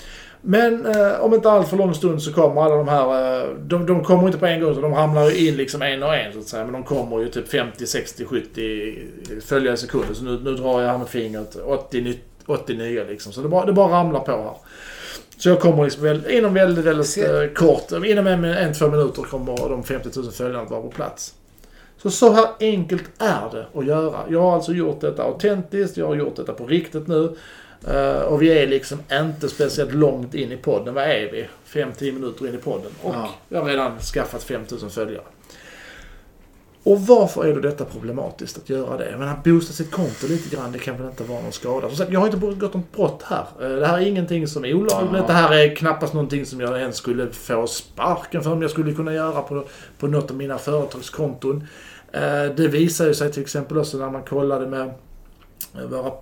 Men 0.40 0.87
eh, 0.87 1.21
om 1.21 1.35
inte 1.35 1.50
allt 1.50 1.69
för 1.69 1.76
lång 1.76 1.95
stund 1.95 2.23
så 2.23 2.33
kommer 2.33 2.62
alla 2.62 2.75
de 2.75 2.88
här, 2.88 3.40
eh, 3.43 3.49
de, 3.57 3.87
de 3.87 4.05
kommer 4.05 4.26
inte 4.26 4.38
på 4.38 4.47
en 4.47 4.61
gång, 4.61 4.75
så 4.75 4.81
de 4.81 4.95
ramlar 4.95 5.31
ju 5.31 5.49
in 5.49 5.57
liksom 5.57 5.83
en 5.83 6.02
och 6.02 6.17
en 6.17 6.33
så 6.33 6.38
att 6.38 6.49
säga. 6.49 6.64
Men 6.64 6.73
de 6.73 6.83
kommer 6.83 7.21
ju 7.21 7.29
typ 7.29 7.49
50, 7.49 7.87
60, 7.87 8.25
70 8.25 8.99
följare 9.40 9.75
i 9.75 9.79
sekunden. 9.79 10.14
Så 10.14 10.25
nu, 10.25 10.40
nu 10.45 10.55
drar 10.55 10.81
jag 10.81 10.88
här 10.88 10.99
med 10.99 11.09
fingret 11.09 11.57
80, 11.57 12.19
80 12.47 12.75
nya 12.75 13.05
liksom. 13.05 13.33
Så 13.33 13.40
det 13.40 13.49
bara, 13.49 13.67
det 13.67 13.73
bara 13.73 13.93
ramlar 13.93 14.21
på 14.21 14.33
här. 14.33 14.57
Så 15.40 15.49
jag 15.49 15.61
kommer 15.61 15.85
liksom 15.85 16.02
väl, 16.02 16.30
inom 16.30 16.54
väldigt, 16.54 16.85
väldigt 16.85 17.18
eh, 17.18 17.54
kort, 17.54 17.92
inom 18.04 18.26
en, 18.26 18.44
en, 18.44 18.75
två 18.75 18.88
minuter 18.88 19.23
kommer 19.23 19.68
de 19.68 19.82
50 19.82 20.09
000 20.16 20.32
följarna 20.32 20.62
att 20.62 20.70
vara 20.70 20.82
på 20.82 20.90
plats. 20.90 21.35
Så 21.97 22.11
så 22.11 22.32
här 22.32 22.47
enkelt 22.61 23.04
är 23.18 23.50
det 23.52 23.66
att 23.75 23.87
göra. 23.87 24.20
Jag 24.28 24.40
har 24.40 24.54
alltså 24.54 24.73
gjort 24.73 25.00
detta 25.00 25.23
autentiskt, 25.23 25.97
jag 25.97 26.06
har 26.06 26.14
gjort 26.14 26.37
detta 26.37 26.52
på 26.52 26.66
riktigt 26.66 27.09
nu. 27.09 27.37
Uh, 27.88 28.20
och 28.20 28.42
vi 28.42 28.59
är 28.59 28.66
liksom 28.66 28.99
inte 29.12 29.49
speciellt 29.49 29.94
långt 29.94 30.35
in 30.35 30.52
i 30.52 30.56
podden. 30.56 30.94
Vad 30.94 31.04
är 31.04 31.32
vi? 31.32 31.49
5-10 31.68 32.12
minuter 32.12 32.49
in 32.49 32.54
i 32.54 32.59
podden. 32.59 32.92
Och 33.02 33.14
ja. 33.14 33.30
jag 33.49 33.61
har 33.61 33.68
redan 33.68 33.99
skaffat 33.99 34.42
5000 34.42 34.90
följare. 34.90 35.25
Och 36.82 37.00
varför 37.00 37.44
är 37.44 37.54
då 37.54 37.60
detta 37.60 37.84
problematiskt 37.84 38.58
att 38.58 38.68
göra 38.68 38.96
det? 38.96 39.16
Men 39.18 39.28
att 39.28 39.44
boosta 39.44 39.72
sitt 39.72 39.90
konto 39.90 40.26
lite 40.28 40.56
grann, 40.56 40.72
det 40.72 40.78
kan 40.78 40.96
väl 40.96 41.06
inte 41.06 41.25
vara 41.25 41.42
någon 41.42 41.52
skada. 41.52 41.88
Som 41.88 41.96
sagt, 41.96 42.12
jag 42.12 42.20
har 42.20 42.26
inte 42.26 42.38
begått 42.38 42.75
något 42.75 42.92
brott 42.92 43.22
här. 43.22 43.46
Eh, 43.60 43.68
det 43.68 43.87
här 43.87 43.99
är 43.99 44.06
ingenting 44.06 44.46
som 44.46 44.64
är 44.64 44.75
olagligt. 44.75 45.12
Ja. 45.20 45.26
Det 45.26 45.32
här 45.32 45.54
är 45.54 45.76
knappast 45.76 46.14
någonting 46.14 46.46
som 46.46 46.60
jag 46.60 46.80
ens 46.80 46.96
skulle 46.96 47.30
få 47.32 47.66
sparken 47.66 48.42
för 48.42 48.52
om 48.52 48.62
jag 48.62 48.70
skulle 48.70 48.92
kunna 48.92 49.14
göra 49.14 49.42
på, 49.42 49.64
på 49.99 50.06
något 50.06 50.30
av 50.30 50.37
mina 50.37 50.58
företagskonton. 50.58 51.66
Eh, 52.12 52.44
det 52.56 52.68
visar 52.68 53.06
ju 53.06 53.14
sig 53.14 53.32
till 53.32 53.42
exempel 53.42 53.78
också 53.78 53.99
när 53.99 54.10
man 54.10 54.22
kollade 54.22 54.66
med 54.66 54.90
våra 55.90 56.12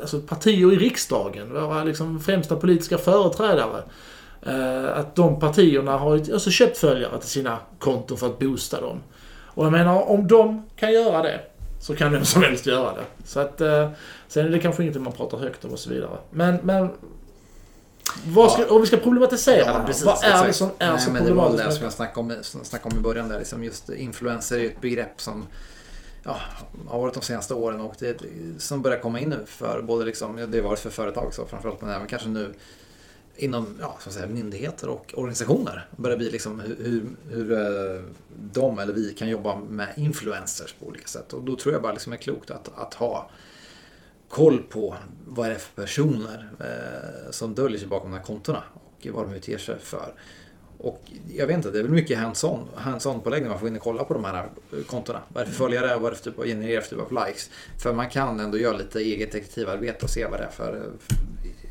alltså 0.00 0.20
partier 0.20 0.72
i 0.72 0.76
riksdagen, 0.76 1.52
våra 1.52 1.84
liksom 1.84 2.20
främsta 2.20 2.56
politiska 2.56 2.98
företrädare. 2.98 3.82
Eh, 4.42 4.98
att 4.98 5.16
de 5.16 5.40
partierna 5.40 5.98
har 5.98 6.12
alltså 6.12 6.50
köpt 6.50 6.78
följare 6.78 7.18
till 7.18 7.28
sina 7.28 7.58
konton 7.78 8.16
för 8.16 8.26
att 8.26 8.38
boosta 8.38 8.80
dem. 8.80 9.00
Och 9.56 9.64
jag 9.64 9.72
menar, 9.72 10.10
om 10.10 10.28
de 10.28 10.62
kan 10.76 10.92
göra 10.92 11.22
det 11.22 11.40
så 11.80 11.96
kan 11.96 12.12
vem 12.12 12.24
som 12.24 12.42
helst 12.42 12.66
göra 12.66 12.92
det. 12.94 13.04
Så 13.24 13.40
att, 13.40 13.60
eh, 13.60 13.90
sen 14.28 14.46
är 14.46 14.50
det 14.50 14.58
kanske 14.58 14.82
ingenting 14.82 15.02
man 15.02 15.12
pratar 15.12 15.38
högt 15.38 15.64
om 15.64 15.70
och 15.70 15.78
så 15.78 15.90
vidare. 15.90 16.18
Men, 16.30 16.58
men 16.62 16.90
vad 18.26 18.52
ska, 18.52 18.62
ja. 18.62 18.74
Om 18.74 18.80
vi 18.80 18.86
ska 18.86 18.96
problematisera 18.96 19.66
ja, 19.66 19.82
precis, 19.86 20.04
vad 20.04 20.14
är 20.14 20.28
exakt. 20.28 20.46
det 20.46 20.52
som 20.52 20.70
är 20.78 20.92
Nej, 20.92 21.00
så 21.00 21.10
men 21.10 21.26
problematiskt? 21.26 21.58
Det 21.58 21.64
var 21.64 21.70
det 21.70 21.76
som 21.76 21.84
jag 21.84 21.92
snackade 21.92 22.34
om, 22.34 22.42
snackade 22.42 22.94
om 22.94 23.00
i 23.00 23.02
början. 23.02 23.28
Där, 23.28 23.38
liksom 23.38 23.64
just 23.64 23.88
influencer 23.90 24.58
är 24.58 24.64
ett 24.64 24.80
begrepp 24.80 25.20
som 25.20 25.46
ja, 26.22 26.36
har 26.88 27.00
varit 27.00 27.14
de 27.14 27.22
senaste 27.22 27.54
åren 27.54 27.80
och 27.80 27.94
det, 27.98 28.20
som 28.58 28.82
börjar 28.82 28.98
komma 28.98 29.20
in 29.20 29.28
nu 29.28 29.44
för 29.46 29.82
både 29.82 30.04
liksom, 30.04 30.36
det 30.48 30.58
har 30.58 30.68
varit 30.68 30.78
för 30.78 30.90
företag 30.90 31.34
så 31.34 31.46
framförallt 31.46 31.80
men 31.80 31.90
även 31.90 32.06
kanske 32.06 32.28
nu 32.28 32.54
inom 33.36 33.76
ja, 33.80 33.96
så 34.00 34.08
att 34.08 34.14
säga, 34.14 34.26
myndigheter 34.26 34.88
och 34.88 35.14
organisationer 35.16 35.88
börjar 35.96 36.16
bli 36.16 36.30
liksom 36.30 36.60
hur, 36.60 36.76
hur, 36.76 37.04
hur 37.30 37.52
eh, 37.52 38.02
de 38.52 38.78
eller 38.78 38.92
vi 38.92 39.14
kan 39.14 39.28
jobba 39.28 39.56
med 39.56 39.88
influencers 39.96 40.72
på 40.72 40.86
olika 40.86 41.06
sätt. 41.06 41.32
Och 41.32 41.42
då 41.42 41.56
tror 41.56 41.72
jag 41.72 41.82
bara 41.82 41.92
liksom 41.92 42.12
är 42.12 42.16
klokt 42.16 42.50
att, 42.50 42.78
att 42.78 42.94
ha 42.94 43.30
koll 44.28 44.58
på 44.58 44.96
vad 45.26 45.46
det 45.46 45.54
är 45.54 45.58
för 45.58 45.82
personer 45.82 46.48
eh, 46.60 47.30
som 47.30 47.54
döljer 47.54 47.78
sig 47.78 47.88
bakom 47.88 48.10
de 48.10 48.16
här 48.16 48.24
kontona 48.24 48.62
och 48.98 49.06
vad 49.06 49.28
de 49.28 49.34
utger 49.34 49.58
sig 49.58 49.78
för. 49.78 50.14
Och 50.78 51.02
jag 51.34 51.46
vet 51.46 51.56
inte, 51.56 51.70
det 51.70 51.78
är 51.78 51.82
väl 51.82 51.92
mycket 51.92 52.18
hands-on 52.18 52.68
hands 52.74 53.04
påläggning 53.04 53.50
man 53.50 53.58
får 53.60 53.68
in 53.68 53.76
och 53.76 53.82
kolla 53.82 54.04
på 54.04 54.14
de 54.14 54.24
här 54.24 54.48
eh, 54.72 54.84
kontona. 54.86 55.22
Vad 55.28 55.42
är 55.42 55.46
det 55.46 55.52
för 55.52 55.58
följare, 55.58 55.98
vad 55.98 56.06
är 56.06 56.10
det 56.10 56.16
för 56.16 56.30
typ 56.30 56.38
av 56.38 56.44
genererar 56.44 56.80
för 56.80 56.90
typ 56.90 57.12
av 57.12 57.26
likes. 57.26 57.50
För 57.82 57.92
man 57.92 58.10
kan 58.10 58.40
ändå 58.40 58.58
göra 58.58 58.76
lite 58.76 59.00
eget 59.00 59.32
detektivarbete 59.32 60.04
och 60.04 60.10
se 60.10 60.26
vad 60.26 60.40
det 60.40 60.44
är 60.44 60.50
för 60.50 60.76
eh, 60.76 61.16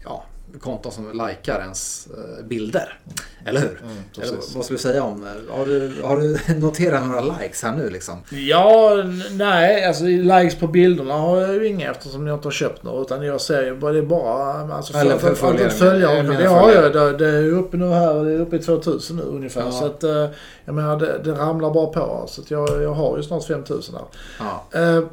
ja, 0.04 0.26
konton 0.60 0.92
som 0.92 1.28
likar 1.28 1.60
ens 1.60 2.08
eh, 2.08 2.46
bilder. 2.46 3.00
Eller 3.46 3.62
hur? 3.62 3.82
Mm, 3.84 3.98
Eller, 4.22 4.38
vad 4.56 4.66
ska 4.66 4.74
du 4.74 4.78
säga 4.78 5.04
om 5.04 5.28
har 5.50 5.66
du, 5.66 6.02
har 6.04 6.18
du 6.18 6.40
noterat 6.60 7.08
några 7.08 7.22
likes 7.22 7.64
här 7.64 7.76
nu 7.76 7.90
liksom? 7.90 8.18
Ja, 8.30 9.04
nej, 9.32 9.86
alltså 9.86 10.04
likes 10.06 10.56
på 10.56 10.68
bilderna 10.68 11.14
har 11.14 11.42
jag 11.42 11.54
ju 11.54 11.68
inga 11.68 11.92
eftersom 11.92 12.28
jag 12.28 12.36
inte 12.38 12.48
har 12.48 12.52
köpt 12.52 12.84
några. 12.84 13.02
Utan 13.02 13.24
jag 13.24 13.42
ser 13.42 13.64
ju 13.64 13.76
bara, 13.76 13.92
det 13.92 14.00
är 14.00 14.04
bara 14.04 14.76
alltså, 14.76 14.94
för, 14.94 15.00
Eller 15.00 15.18
för, 15.18 15.36
följare. 15.70 16.24
Men, 16.24 16.38
det 16.38 16.48
har 16.48 16.72
jag. 16.72 16.94
Det, 16.94 17.18
det 17.18 17.28
är 17.28 17.52
uppe 17.52 17.78
nu 17.78 17.90
här, 17.90 18.26
det 18.26 18.32
är 18.32 18.40
uppe 18.40 18.56
i 18.56 18.60
2000 18.60 19.18
nu 19.18 19.24
ungefär. 19.24 19.62
Ja. 19.62 19.72
Så 19.72 19.86
att, 19.86 20.04
eh, 20.04 20.30
jag 20.66 20.76
menar, 20.76 21.00
det, 21.00 21.20
det 21.24 21.32
ramlar 21.32 21.74
bara 21.74 21.88
på. 21.88 22.26
Så 22.28 22.42
att 22.42 22.52
jag, 22.52 22.84
jag 22.84 22.94
har 22.94 23.18
ju 23.18 23.24
snart 23.24 23.46
5000 23.46 23.96
här. 23.96 24.06
Ja. 24.40 24.80
Eh, 24.80 25.04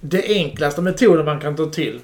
det 0.00 0.24
enklaste 0.26 0.80
metoden 0.80 1.24
man 1.24 1.40
kan 1.40 1.56
ta 1.56 1.66
till 1.66 2.00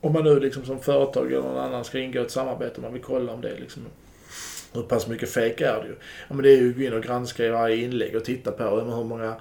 om 0.00 0.12
man 0.12 0.24
nu 0.24 0.40
liksom 0.40 0.64
som 0.64 0.80
företag 0.80 1.32
eller 1.32 1.42
någon 1.42 1.64
annan 1.64 1.84
ska 1.84 1.98
ingå 1.98 2.20
ett 2.20 2.30
samarbete, 2.30 2.80
man 2.80 2.92
vill 2.92 3.02
kolla 3.02 3.32
om 3.32 3.40
det 3.40 3.58
liksom 3.60 3.82
hur 4.72 4.82
pass 4.82 5.06
mycket 5.06 5.30
fake 5.30 5.66
är 5.66 5.82
det 5.82 5.88
ju? 5.88 5.94
Ja, 6.28 6.34
men 6.34 6.42
det 6.42 6.50
är 6.50 6.56
ju 6.56 6.70
att 6.70 6.76
gå 6.76 6.82
in 6.82 6.92
och 6.92 7.02
granska 7.02 7.46
i 7.46 7.48
varje 7.48 7.76
inlägg 7.76 8.16
och 8.16 8.24
titta 8.24 8.52
på 8.52 8.64
hur 8.64 9.04
många 9.04 9.34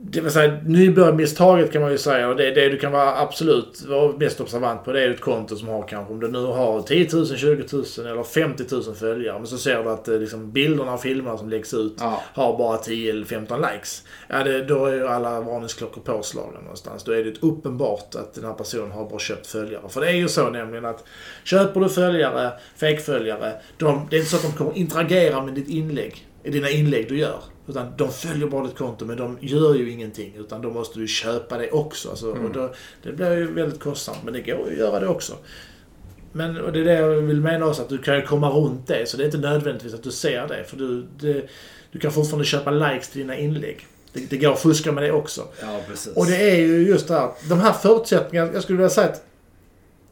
det 0.00 0.20
vill 0.20 0.32
säga 0.32 0.60
nybörjarmisstaget 0.66 1.72
kan 1.72 1.82
man 1.82 1.90
ju 1.90 1.98
säga 1.98 2.28
och 2.28 2.36
det, 2.36 2.50
det 2.50 2.68
du 2.68 2.78
kan 2.78 2.92
vara 2.92 3.18
absolut 3.18 3.82
vara 3.88 4.16
mest 4.16 4.40
observant 4.40 4.84
på 4.84 4.92
det 4.92 5.02
är 5.02 5.10
ett 5.10 5.20
konto 5.20 5.56
som 5.56 5.68
har 5.68 5.82
kanske 5.88 6.12
om 6.12 6.20
du 6.20 6.28
nu 6.28 6.38
har 6.38 6.82
10 6.82 7.08
000, 7.12 7.26
20 7.26 7.64
000 7.72 7.84
eller 8.06 8.22
50 8.22 8.64
000 8.70 8.94
följare 8.94 9.38
men 9.38 9.46
så 9.46 9.58
ser 9.58 9.82
du 9.82 9.90
att 9.90 10.08
eh, 10.08 10.18
liksom, 10.18 10.52
bilderna 10.52 10.94
och 10.94 11.00
filmerna 11.00 11.38
som 11.38 11.48
läggs 11.48 11.74
ut 11.74 11.96
ja. 11.98 12.22
har 12.34 12.58
bara 12.58 12.76
10 12.76 13.10
eller 13.10 13.26
15 13.26 13.60
likes. 13.60 14.02
Ja, 14.28 14.44
det, 14.44 14.64
då 14.64 14.86
är 14.86 14.94
ju 14.94 15.08
alla 15.08 15.40
varningsklockor 15.40 16.00
påslagna 16.00 16.60
någonstans. 16.60 17.04
Då 17.04 17.12
är 17.12 17.24
det 17.24 17.42
uppenbart 17.42 18.14
att 18.14 18.34
den 18.34 18.44
här 18.44 18.54
personen 18.54 18.90
har 18.90 19.10
bara 19.10 19.18
köpt 19.18 19.46
följare. 19.46 19.88
För 19.88 20.00
det 20.00 20.06
är 20.06 20.16
ju 20.16 20.28
så 20.28 20.50
nämligen 20.50 20.84
att 20.84 21.04
köper 21.44 21.80
du 21.80 21.88
följare, 21.88 22.52
fejkföljare, 22.76 23.52
de, 23.78 24.06
det 24.10 24.16
är 24.16 24.20
inte 24.20 24.30
så 24.30 24.36
att 24.36 24.42
de 24.42 24.52
kommer 24.52 24.78
interagera 24.78 25.42
med 25.42 25.54
ditt 25.54 25.68
inlägg, 25.68 26.26
i 26.42 26.50
dina 26.50 26.70
inlägg 26.70 27.08
du 27.08 27.18
gör. 27.18 27.40
Utan 27.66 27.92
de 27.96 28.12
följer 28.12 28.46
bara 28.46 28.66
ditt 28.66 28.76
konto 28.76 29.04
men 29.04 29.16
de 29.16 29.38
gör 29.40 29.74
ju 29.74 29.90
ingenting. 29.90 30.34
Utan 30.38 30.62
då 30.62 30.70
måste 30.70 30.98
du 30.98 31.08
köpa 31.08 31.58
det 31.58 31.70
också. 31.70 32.10
Alltså, 32.10 32.30
mm. 32.30 32.44
och 32.44 32.52
då, 32.52 32.74
det 33.02 33.12
blir 33.12 33.36
ju 33.36 33.52
väldigt 33.52 33.80
kostsamt 33.80 34.18
men 34.24 34.32
det 34.32 34.40
går 34.40 34.66
ju 34.66 34.72
att 34.72 34.78
göra 34.78 35.00
det 35.00 35.08
också. 35.08 35.34
Men 36.32 36.60
och 36.60 36.72
det 36.72 36.80
är 36.80 36.84
det 36.84 36.92
jag 36.92 37.08
vill 37.08 37.40
mena 37.40 37.66
också, 37.66 37.82
att 37.82 37.88
du 37.88 37.98
kan 37.98 38.22
komma 38.22 38.50
runt 38.50 38.86
det. 38.86 39.08
Så 39.08 39.16
det 39.16 39.22
är 39.22 39.24
inte 39.24 39.38
nödvändigtvis 39.38 39.94
att 39.94 40.02
du 40.02 40.10
ser 40.10 40.48
det. 40.48 40.64
För 40.64 40.76
du, 40.76 41.06
det, 41.20 41.48
du 41.92 41.98
kan 41.98 42.12
fortfarande 42.12 42.44
köpa 42.44 42.70
likes 42.70 43.08
till 43.08 43.20
dina 43.20 43.36
inlägg. 43.36 43.86
Det, 44.12 44.30
det 44.30 44.36
går 44.36 44.52
att 44.52 44.60
fuska 44.60 44.92
med 44.92 45.02
det 45.02 45.12
också. 45.12 45.48
Ja, 45.60 45.80
precis. 45.88 46.16
Och 46.16 46.26
det 46.26 46.50
är 46.50 46.56
ju 46.56 46.86
just 46.88 47.08
det 47.08 47.14
här, 47.14 47.30
de 47.48 47.60
här 47.60 47.72
förutsättningarna, 47.72 48.52
jag 48.52 48.62
skulle 48.62 48.76
vilja 48.76 48.90
säga 48.90 49.08
att 49.08 49.24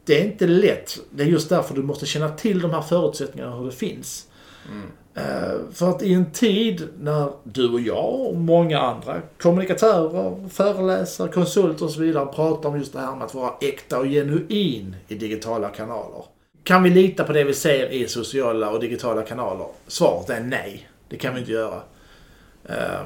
det 0.04 0.20
är 0.20 0.24
inte 0.24 0.46
lätt. 0.46 0.98
Det 1.10 1.22
är 1.22 1.26
just 1.26 1.48
därför 1.48 1.74
du 1.74 1.82
måste 1.82 2.06
känna 2.06 2.28
till 2.28 2.60
de 2.60 2.70
här 2.70 2.82
förutsättningarna, 2.82 3.56
hur 3.56 3.66
det 3.66 3.72
finns. 3.72 4.26
Mm. 4.68 4.90
För 5.72 5.90
att 5.90 6.02
i 6.02 6.14
en 6.14 6.32
tid 6.32 6.88
när 6.98 7.32
du 7.44 7.72
och 7.72 7.80
jag 7.80 8.20
och 8.20 8.36
många 8.36 8.80
andra 8.80 9.20
kommunikatörer, 9.40 10.48
föreläsare, 10.48 11.28
konsulter 11.28 11.84
och 11.84 11.90
så 11.90 12.00
vidare 12.00 12.26
pratar 12.26 12.68
om 12.68 12.78
just 12.78 12.92
det 12.92 13.00
här 13.00 13.16
med 13.16 13.24
att 13.24 13.34
vara 13.34 13.52
äkta 13.60 13.98
och 13.98 14.06
genuin 14.06 14.96
i 15.08 15.14
digitala 15.14 15.68
kanaler. 15.68 16.24
Kan 16.64 16.82
vi 16.82 16.90
lita 16.90 17.24
på 17.24 17.32
det 17.32 17.44
vi 17.44 17.54
ser 17.54 17.92
i 17.92 18.08
sociala 18.08 18.70
och 18.70 18.80
digitala 18.80 19.22
kanaler? 19.22 19.66
Svaret 19.86 20.30
är 20.30 20.40
nej. 20.40 20.88
Det 21.08 21.16
kan 21.16 21.34
vi 21.34 21.40
inte 21.40 21.52
göra. 21.52 21.82
Eh, 22.64 23.02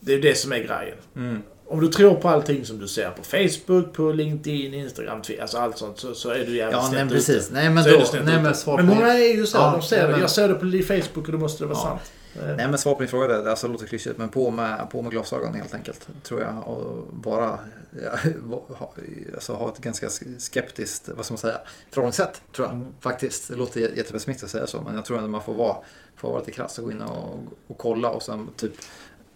det 0.00 0.14
är 0.14 0.22
det 0.22 0.38
som 0.38 0.52
är 0.52 0.58
grejen. 0.58 0.98
Mm 1.16 1.42
om 1.66 1.80
du 1.80 1.88
tror 1.88 2.14
på 2.14 2.28
allting 2.28 2.64
som 2.64 2.78
du 2.78 2.88
ser 2.88 3.10
på 3.10 3.22
Facebook, 3.22 3.92
på 3.92 4.12
LinkedIn, 4.12 4.74
Instagram, 4.74 5.22
alltså 5.40 5.58
allt 5.58 5.78
sånt 5.78 5.98
så, 5.98 6.14
så 6.14 6.30
är 6.30 6.44
du 6.44 6.56
jävligt 6.56 6.80
Ja, 6.82 6.90
nej, 6.92 7.08
precis. 7.08 7.50
Nej, 7.50 7.70
men, 7.70 7.84
då, 7.84 8.04
nej, 8.24 8.42
men, 8.42 8.54
svar 8.54 8.76
men 8.76 8.86
många 8.86 9.06
är 9.06 9.34
ju 9.34 9.46
så. 9.46 9.58
Ja, 9.58 9.72
de 9.72 9.82
ser 9.82 10.08
det. 10.08 10.20
Jag 10.20 10.30
ser 10.30 10.48
det 10.48 10.54
på 10.54 10.86
Facebook 10.94 11.26
och 11.26 11.32
då 11.32 11.38
måste 11.38 11.64
det 11.64 11.68
vara 11.68 11.78
ja. 11.78 11.84
sant. 11.84 12.12
Nej 12.56 12.68
men 12.68 12.78
svar 12.78 12.94
på 12.94 13.00
din 13.00 13.08
fråga, 13.08 13.28
det 13.28 13.50
alltså, 13.50 13.68
låter 13.68 13.86
klyschigt 13.86 14.18
men 14.18 14.28
på 14.28 14.50
med, 14.50 14.90
på 14.90 15.02
med 15.02 15.12
glasögon 15.12 15.54
helt 15.54 15.74
enkelt. 15.74 16.08
Tror 16.22 16.40
jag. 16.40 16.68
Och 16.68 17.06
bara 17.12 17.58
ja, 18.02 18.30
ha, 18.78 18.94
alltså, 19.34 19.52
ha 19.52 19.68
ett 19.68 19.78
ganska 19.78 20.08
skeptiskt, 20.38 21.08
vad 21.16 21.24
ska 21.24 21.32
man 21.32 21.38
säga, 21.38 21.58
förhållningssätt. 21.90 22.42
Tror 22.56 22.68
jag 22.68 22.74
mm. 22.74 22.88
faktiskt. 23.00 23.48
Det 23.48 23.56
låter 23.56 23.80
jättepessimistiskt 23.80 24.44
att 24.44 24.50
säga 24.50 24.66
så 24.66 24.82
men 24.82 24.94
jag 24.94 25.04
tror 25.04 25.18
att 25.18 25.30
man 25.30 25.42
får 25.42 25.54
vara, 25.54 25.76
får 26.16 26.28
vara 26.28 26.38
lite 26.38 26.52
krass 26.52 26.78
och 26.78 26.84
gå 26.84 26.92
in 26.92 27.02
och, 27.02 27.38
och 27.66 27.78
kolla 27.78 28.10
och 28.10 28.22
sen 28.22 28.48
typ 28.56 28.72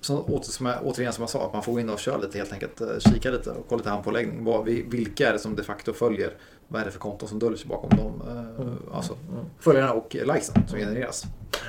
som, 0.08 0.24
återigen 0.82 1.12
som 1.12 1.22
jag 1.22 1.30
sa, 1.30 1.46
att 1.46 1.52
man 1.52 1.62
får 1.62 1.72
gå 1.72 1.80
in 1.80 1.90
och 1.90 1.98
köra 1.98 2.16
lite 2.16 2.38
helt 2.38 2.52
enkelt. 2.52 2.80
Eh, 2.80 2.98
kika 2.98 3.30
lite 3.30 3.50
och 3.50 3.66
kolla 3.68 3.78
lite 3.78 3.90
handpåläggning. 3.90 4.44
Vad, 4.44 4.64
vilka 4.64 5.28
är 5.28 5.32
det 5.32 5.38
som 5.38 5.56
de 5.56 5.62
facto 5.62 5.92
följer? 5.92 6.30
Vad 6.68 6.80
är 6.80 6.84
det 6.84 6.90
för 6.90 6.98
konton 6.98 7.28
som 7.28 7.38
döljer 7.38 7.58
sig 7.58 7.68
bakom 7.68 7.90
dem? 7.90 8.22
Eh, 8.28 8.62
mm. 8.62 8.76
Alltså 8.92 9.12
mm. 9.12 9.44
följarna 9.60 9.92
och 9.92 10.14
likesen 10.14 10.68
som 10.68 10.78
genereras. 10.78 11.24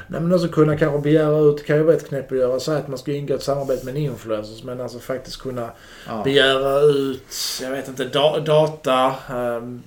Nej 0.07 0.21
men 0.21 0.33
också 0.33 0.47
kunna 0.47 0.77
kanske 0.77 0.99
begära 0.99 1.39
ut, 1.39 1.65
kan 1.65 1.77
ju 1.77 1.83
vara 1.83 1.95
ett 1.95 2.07
knep 2.07 2.31
att 2.31 2.37
göra 2.37 2.59
så 2.59 2.71
att 2.71 2.87
man 2.87 2.97
ska 2.97 3.13
ingå 3.13 3.33
ett 3.33 3.43
samarbete 3.43 3.85
med 3.85 3.95
en 3.95 4.01
influencer. 4.01 4.65
Men 4.65 4.81
alltså 4.81 4.99
faktiskt 4.99 5.41
kunna 5.41 5.71
ja. 6.07 6.21
begära 6.23 6.79
ut, 6.79 7.35
jag 7.61 7.71
vet 7.71 7.87
inte, 7.87 8.05
da, 8.05 8.39
data. 8.39 9.15
Um, 9.33 9.83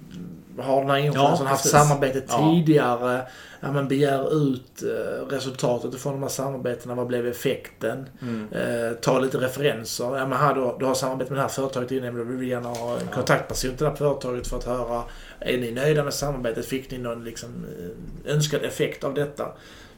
har 0.59 0.81
den 0.81 0.91
här 0.91 0.99
influencern 0.99 1.45
Ja, 1.47 1.51
haft 1.51 1.69
samarbete 1.69 2.23
Ja. 2.29 2.51
tidigare? 2.55 3.23
Ja, 3.61 3.73
men 3.73 3.89
begär 3.89 4.37
ut 4.37 4.83
eh, 4.83 5.27
resultatet 5.29 6.01
från 6.01 6.13
de 6.13 6.23
här 6.23 6.29
samarbetena. 6.31 6.95
Vad 6.95 7.07
blev 7.07 7.27
effekten? 7.27 8.09
Mm. 8.23 8.49
Eh, 8.53 8.93
ta 8.93 9.19
lite 9.19 9.39
referenser. 9.39 10.17
Ja, 10.17 10.27
men 10.27 10.39
här, 10.39 10.55
du, 10.55 10.75
du 10.79 10.85
har 10.85 10.95
samarbetat 10.95 11.31
med 11.31 11.39
det 11.39 11.43
här 11.43 11.49
företaget 11.49 11.91
innan, 11.91 12.15
du 12.15 12.25
vill 12.37 12.49
gärna 12.49 12.69
ha 12.69 13.01
en 13.01 13.07
kontaktperson 13.07 13.71
till 13.71 13.85
det 13.85 13.89
här 13.91 13.97
företaget 13.97 14.47
för 14.47 14.57
att 14.57 14.65
höra. 14.65 15.03
Är 15.41 15.59
ni 15.59 15.71
nöjda 15.71 16.05
med 16.05 16.15
samarbetet? 16.15 16.67
Fick 16.67 16.91
ni 16.91 16.99
någon 16.99 17.25
liksom, 17.25 17.49
eh, 17.79 18.35
önskad 18.35 18.63
effekt 18.65 19.05
av 19.05 19.15
detta? 19.15 19.49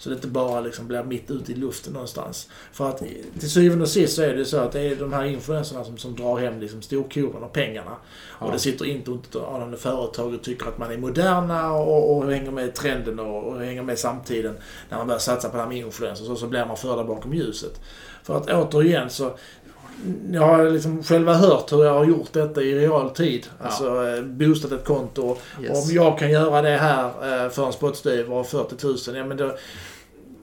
Så 0.05 0.11
det 0.11 0.17
inte 0.17 0.29
bara 0.29 0.61
liksom 0.61 0.89
blir 0.89 1.03
mitt 1.03 1.31
ute 1.31 1.53
i 1.53 1.55
luften 1.55 1.93
någonstans. 1.93 2.49
För 2.73 2.89
att 2.89 3.03
till 3.41 3.51
syvende 3.51 3.83
och 3.83 3.89
sist 3.89 4.17
så 4.17 4.23
är 4.23 4.37
det 4.37 4.45
så 4.45 4.57
att 4.57 4.73
det 4.73 4.81
är 4.81 4.97
de 4.97 5.13
här 5.13 5.25
influencerna 5.25 5.85
som, 5.85 5.99
som 5.99 6.17
drar 6.17 6.37
hem 6.37 6.61
liksom 6.61 6.83
storkovan 6.83 7.43
och 7.43 7.53
pengarna. 7.53 7.91
Ja. 8.41 8.47
Och 8.47 8.53
det 8.53 8.59
sitter 8.59 8.85
inte 8.85 9.11
anande 9.55 9.77
företag 9.77 10.35
och 10.35 10.43
tycker 10.43 10.67
att 10.69 10.79
man 10.79 10.93
är 10.93 10.99
moderna 10.99 11.73
och, 11.73 12.17
och 12.17 12.31
hänger 12.31 12.51
med 12.51 12.75
trenden 12.75 13.21
och, 13.21 13.45
och 13.45 13.61
hänger 13.61 13.83
med 13.83 13.99
samtiden. 13.99 14.55
När 14.89 14.99
man 14.99 15.07
börjar 15.07 15.19
satsa 15.19 15.49
på 15.49 15.57
det 15.57 15.63
här 15.63 15.69
med 15.69 15.79
influencers 15.79 16.29
och 16.29 16.39
så 16.39 16.47
blir 16.47 16.65
man 16.65 16.77
förda 16.77 17.05
bakom 17.05 17.35
ljuset. 17.35 17.81
För 18.23 18.37
att 18.37 18.51
återigen 18.51 19.11
så 19.11 19.37
jag 20.33 20.43
har 20.43 20.71
liksom 20.71 21.03
själva 21.03 21.35
hört 21.35 21.73
hur 21.73 21.85
jag 21.85 21.95
har 21.95 22.05
gjort 22.05 22.33
detta 22.33 22.63
i 22.63 22.75
realtid. 22.75 23.47
Ja. 23.59 23.67
Alltså 23.67 24.07
eh, 24.07 24.23
boostat 24.23 24.73
ett 24.73 24.85
konto. 24.85 25.37
Yes. 25.63 25.85
Om 25.85 25.97
jag 25.97 26.19
kan 26.19 26.31
göra 26.31 26.63
det 26.63 26.77
här 26.77 27.05
eh, 27.05 27.51
för 27.51 27.67
en 27.67 27.73
spottstyver 27.73 28.33
och 28.33 28.47
40 28.47 28.87
000, 28.87 28.97
ja 29.17 29.25
men 29.25 29.37
då, 29.37 29.57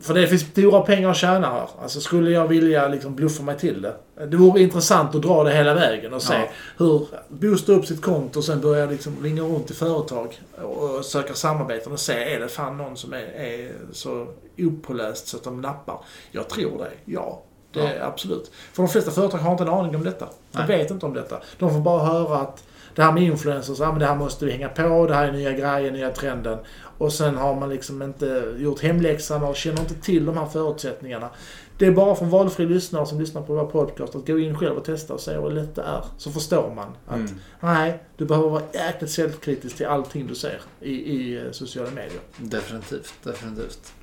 för 0.02 0.14
det 0.14 0.28
finns 0.28 0.42
stora 0.42 0.82
pengar 0.82 1.10
att 1.10 1.18
tjäna 1.18 1.48
här. 1.48 1.68
Alltså 1.82 2.00
skulle 2.02 2.32
jag 2.32 2.48
vilja 2.48 2.88
liksom 2.88 3.16
bluffa 3.16 3.44
mig 3.44 3.58
till 3.58 3.82
det. 3.82 3.96
Det 4.28 4.38
vore 4.38 4.62
intressant 4.62 5.16
att 5.16 5.22
dra 5.22 5.44
det 5.44 5.52
hela 5.52 5.74
vägen 5.74 6.14
och 6.14 6.22
se 6.22 6.34
Ja. 6.34 6.48
hur 6.78 7.08
boosta 7.30 7.72
upp 7.72 7.86
sitt 7.86 8.02
konto 8.02 8.40
och 8.40 8.46
sen 8.46 8.62
börja 8.62 8.86
liksom 8.86 9.16
ringa 9.24 9.42
runt 9.42 9.68
till 9.68 9.76
företag 9.76 10.40
och, 10.62 11.06
söka 11.06 11.34
samarbeten 11.34 11.92
och 11.92 12.00
se 12.00 12.34
är 12.36 12.40
det 12.40 12.48
fan 12.48 12.78
någon 12.78 12.98
som 12.98 13.14
är, 13.14 13.18
är 13.18 13.72
så 13.92 14.28
opåläst 14.58 15.28
så 15.28 15.38
att 15.38 15.44
de 15.44 15.62
nappar. 15.62 15.98
Jag 16.32 16.50
tror 16.50 16.78
det, 16.78 17.12
ja. 17.14 17.42
Det 17.74 17.80
är 17.80 18.02
absolut. 18.02 18.52
För 18.74 18.84
de 18.84 18.90
flesta 18.90 19.12
företag 19.12 19.38
har 19.38 19.52
inte 19.52 19.64
en 19.64 19.70
aning 19.70 19.96
om 19.96 20.04
detta. 20.04 20.26
De 20.52 20.58
Nej. 20.58 20.68
vet 20.78 20.92
inte 20.92 21.06
om 21.06 21.14
detta. 21.14 21.40
De 21.60 21.70
får 21.74 21.80
bara 21.80 22.04
höra 22.04 22.38
att 22.38 22.64
det 22.96 23.02
här 23.04 23.12
med 23.12 23.24
influencers, 23.24 23.80
ja, 23.80 23.90
men 23.92 24.00
det 24.00 24.06
här 24.06 24.16
måste 24.16 24.46
vi 24.46 24.52
hänga 24.52 24.70
på, 24.70 25.08
det 25.08 25.14
här 25.14 25.28
är 25.28 25.32
nya 25.32 25.52
grejer, 25.52 25.92
nya 25.92 26.12
trenden. 26.12 26.58
Och 27.02 27.14
sen 27.14 27.38
har 27.38 27.56
man 27.56 27.70
liksom 27.70 28.02
inte 28.02 28.56
gjort 28.58 28.80
hemläxan 28.80 29.44
och 29.44 29.56
känner 29.56 29.82
inte 29.82 29.96
till 29.96 30.26
de 30.26 30.38
här 30.38 30.46
förutsättningarna. 30.46 31.30
Det 31.78 31.86
är 31.86 31.92
bara 31.92 32.16
för 32.16 32.26
valfri 32.26 32.66
lyssnare 32.66 33.06
som 33.06 33.20
lyssnar 33.20 33.42
på 33.42 33.54
vår 33.54 33.66
podcast 33.66 34.16
att 34.16 34.28
gå 34.28 34.40
in 34.40 34.58
själv 34.58 34.78
och 34.78 34.86
testa 34.86 35.14
och 35.14 35.20
se 35.20 35.32
hur 35.34 35.50
lätt 35.50 35.76
det 35.76 35.82
är. 35.82 36.06
Så 36.18 36.32
förstår 36.32 36.74
man 36.76 36.88
att 37.08 37.16
Mm. 37.16 37.40
nej, 37.60 38.04
du 38.18 38.26
behöver 38.26 38.50
vara 38.50 38.64
jäkligt 38.74 39.12
källkritisk 39.12 39.78
till 39.78 39.86
allting 39.86 40.28
du 40.28 40.36
ser 40.36 40.62
i, 40.80 40.92
i 40.92 41.38
eh, 41.38 41.52
sociala 41.52 41.90
medier. 41.92 42.22
Definitivt, 42.38 43.14
definitivt. 43.24 43.94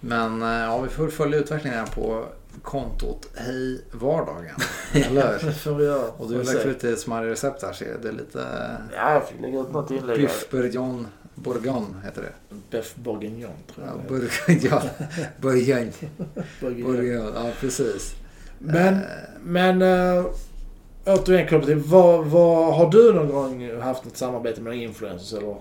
Men 0.00 0.42
eh, 0.42 0.48
ja, 0.48 0.80
vi 0.80 0.88
får 0.88 1.08
följa 1.08 1.38
utvecklingen 1.38 1.78
här 1.78 1.86
på 1.86 2.24
kontot 2.62 3.28
Hej 3.34 3.84
Vardagen. 3.92 4.56
Eller 4.92 5.38
hur? 5.38 5.46
Det 5.48 5.54
får 5.54 5.74
vi 5.74 5.84
göra. 5.84 6.08
Och 6.16 6.28
du 6.28 6.36
har 6.36 6.44
lagt 6.44 6.66
ut 6.66 6.82
lite 6.84 6.96
smarriga 6.96 7.32
recept 7.32 7.62
här 7.62 7.72
ser 7.72 7.90
jag. 7.90 8.02
Det 8.02 8.08
är 8.08 8.12
lite 8.12 8.46
Ja, 8.96 9.12
jag 9.12 9.28
fick 9.28 9.40
lägga 9.40 9.60
ut 9.60 9.72
något 9.72 9.90
inlägg. 9.90 10.18
Biff 10.18 10.50
bourguignon 10.50 11.06
bourgogne 11.42 11.94
heter 12.04 12.22
det. 12.22 12.54
Beff 12.70 12.94
bourguignon, 12.96 13.50
tror 13.74 13.86
Ja, 13.86 13.92
jag. 13.96 14.08
bourguignon. 14.08 14.80
bourgogne. 15.40 15.92
Bourguignon. 16.60 16.92
bourgogne. 16.92 17.30
Ja, 17.34 17.50
precis. 17.60 18.14
Men, 18.58 18.94
Eh, 18.94 19.00
men 19.44 19.82
äh, 19.82 20.24
återigen 21.06 21.48
kopplat 21.48 21.66
till, 21.66 21.76
vad, 21.78 22.26
vad, 22.26 22.74
har 22.74 22.90
du 22.90 23.12
någon 23.12 23.28
gång 23.28 23.80
haft 23.80 24.06
ett 24.06 24.16
samarbete 24.16 24.60
med 24.60 24.76
influencers 24.76 25.32
eller 25.32 25.56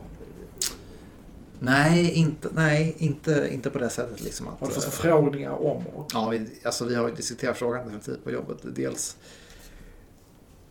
nej, 1.60 2.12
inte, 2.12 2.48
nej 2.56 2.96
inte, 2.98 3.50
inte 3.52 3.70
på 3.70 3.80
det 3.80 3.90
sättet 3.90 4.24
liksom. 4.24 4.48
Att, 4.48 4.60
har 4.60 4.68
du 4.68 4.74
fått 4.74 4.84
eh, 4.84 4.90
förfrågningar 4.90 5.52
om? 5.52 5.88
Och, 5.88 6.06
Ja, 6.14 6.30
vi, 6.30 6.48
alltså 6.64 6.86
vi 6.86 6.96
har 6.96 7.08
ju 7.10 7.16
diskuterat 7.16 7.58
frågan 7.58 7.84
definitivt 7.86 8.24
på 8.24 8.32
jobbet. 8.32 8.58
Dels 8.64 9.18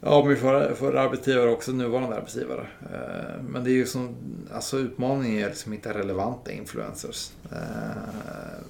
Ja, 0.00 0.24
min 0.24 0.36
förra, 0.36 0.74
förra 0.74 1.00
arbetsgivare 1.00 1.50
också 1.50 1.72
nuvarande 1.72 2.16
arbetsgivare. 2.16 2.66
Eh, 2.82 3.42
men 3.42 3.64
det 3.64 3.70
är 3.70 3.74
ju 3.74 3.86
som, 3.86 4.16
alltså 4.52 4.78
utmaningen 4.78 5.44
är 5.44 5.48
liksom 5.48 5.72
hitta 5.72 5.94
relevanta 5.94 6.52
influencers. 6.52 7.30
Eh, 7.52 8.62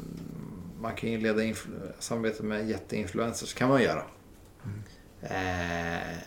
man 0.80 0.94
kan 0.94 1.10
ju 1.10 1.18
leda 1.20 1.42
influ- 1.42 1.92
samarbete 1.98 2.42
med 2.42 2.68
jätteinfluencers, 2.68 3.54
kan 3.54 3.68
man 3.68 3.82
göra. 3.82 4.02
Mm. 4.64 6.18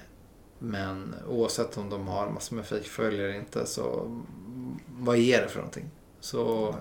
Men 0.60 1.16
oavsett 1.28 1.78
om 1.78 1.90
de 1.90 2.08
har 2.08 2.30
massor 2.30 2.56
med 2.56 2.66
fejkföljare 2.66 3.30
eller 3.30 3.40
inte 3.40 3.66
så 3.66 4.18
vad 4.88 5.18
ger 5.18 5.42
det 5.42 5.48
för 5.48 5.60
någonting? 5.60 5.86
Så 6.20 6.68
Mm 6.68 6.76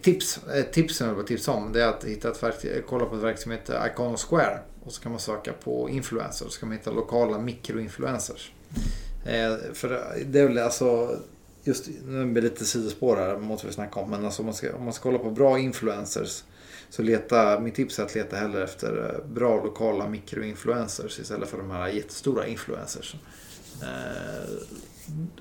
tips, 0.00 0.40
ett 0.54 0.72
tips 0.72 0.96
som 0.96 1.08
jag 1.08 1.14
vill 1.14 1.26
tipsa 1.26 1.52
om 1.52 1.72
det 1.72 1.82
är 1.82 1.88
att 1.88 2.04
hitta 2.04 2.30
ett 2.30 2.42
verk, 2.42 2.84
kolla 2.86 3.06
på 3.06 3.16
ett 3.16 3.22
verk 3.22 3.38
som 3.38 3.52
heter 3.52 3.86
Iconosquare. 3.86 4.58
Och 4.84 4.92
så 4.92 5.02
kan 5.02 5.12
man 5.12 5.20
söka 5.20 5.52
på 5.52 5.90
influencers. 5.90 6.46
och 6.46 6.52
Så 6.52 6.60
kan 6.60 6.68
man 6.68 6.78
hitta 6.78 6.90
lokala 6.90 7.38
mikroinfluencers. 7.38 8.52
Eh, 9.24 9.56
för 9.72 9.88
det 10.26 10.40
är 10.40 10.48
väl 10.48 10.58
alltså, 10.58 11.16
just 11.64 11.88
nu 12.04 12.24
blir 12.24 12.42
det 12.42 12.48
lite 12.48 12.64
sidospår 12.64 13.16
här, 13.16 13.38
måste 13.38 13.66
vi 13.66 13.72
snacka 13.72 14.00
om. 14.00 14.10
Men 14.10 14.24
alltså 14.24 14.42
om, 14.42 14.46
man 14.46 14.54
ska, 14.54 14.74
om 14.74 14.84
man 14.84 14.92
ska 14.92 15.02
kolla 15.02 15.18
på 15.18 15.30
bra 15.30 15.58
influencers. 15.58 16.44
Så 16.90 17.02
leta, 17.02 17.60
mitt 17.60 17.74
tips 17.74 17.98
är 17.98 18.02
att 18.02 18.14
leta 18.14 18.36
hellre 18.36 18.64
efter 18.64 19.14
eh, 19.14 19.26
bra 19.32 19.64
lokala 19.64 20.08
mikroinfluencers 20.08 21.18
istället 21.18 21.48
för 21.48 21.58
de 21.58 21.70
här 21.70 21.88
jättestora 21.88 22.46
influencers. 22.46 23.16
Eh, 23.82 24.50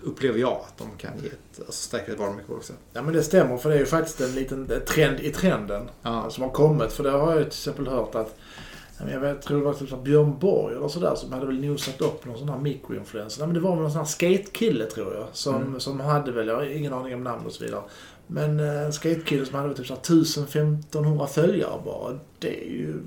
upplever 0.04 0.40
jag 0.40 0.52
att 0.68 0.78
de 0.78 0.88
kan 0.98 1.12
ge 1.22 1.28
ett 1.28 1.34
alltså, 1.58 1.72
starkare 1.72 2.16
varumärke 2.16 2.54
också. 2.54 2.74
ja 2.94 3.02
men 3.02 3.14
det 3.14 3.24
stämmer 3.24 3.58
för 3.58 3.70
det 3.70 3.76
är 3.76 3.80
ju 3.80 3.86
faktiskt 3.86 4.22
en 4.22 4.36
liten 4.36 4.70
trend 4.88 5.20
i 5.20 5.32
trenden 5.32 5.90
Ja. 6.02 6.30
som 6.30 6.44
har 6.44 6.52
kommit. 6.52 6.92
För 6.94 7.04
det 7.04 7.10
har 7.12 7.30
jag 7.32 7.38
ju 7.38 7.44
till 7.44 7.48
exempel 7.48 7.88
hört 7.88 8.16
att 8.16 8.36
jag 9.12 9.20
vet, 9.20 9.42
tror 9.42 9.58
det 9.60 9.64
var 9.66 9.74
typ 9.74 10.04
Björn 10.04 10.40
Borg 10.40 10.76
eller 10.76 10.88
sådär 10.88 11.16
som 11.16 11.34
hade 11.34 11.46
väl 11.46 11.62
nosat 11.66 12.02
upp 12.02 12.26
någon 12.26 12.38
sån 12.38 12.50
här 12.50 12.58
mikroinfluencer. 12.60 13.40
Nej, 13.40 13.48
men 13.48 13.54
det 13.54 13.60
var 13.60 13.72
väl 13.72 13.82
någon 13.82 13.92
sån 13.92 14.00
här 14.00 14.06
skatekille 14.06 14.86
tror 14.86 15.16
jag. 15.16 15.28
Som, 15.34 15.56
Mm. 15.56 15.80
som 15.80 16.00
hade 16.00 16.32
väl, 16.32 16.48
jag 16.48 16.56
har 16.56 16.64
ingen 16.64 16.94
aning 16.94 17.14
om 17.16 17.24
namn 17.24 17.46
och 17.46 17.52
så 17.52 17.64
vidare. 17.64 17.82
Men 18.28 18.60
eh, 18.60 18.82
en 18.86 18.94
skatekille 18.94 19.46
som 19.46 19.56
hade 19.56 19.68
väl 19.68 19.78
typ 19.78 19.88
så 19.88 19.94
här 19.94 20.02
1000-1500 20.02 21.28
följare 21.28 21.82
bara. 21.86 22.20
Det 22.40 22.64
är 22.66 22.70
ju 22.70 23.04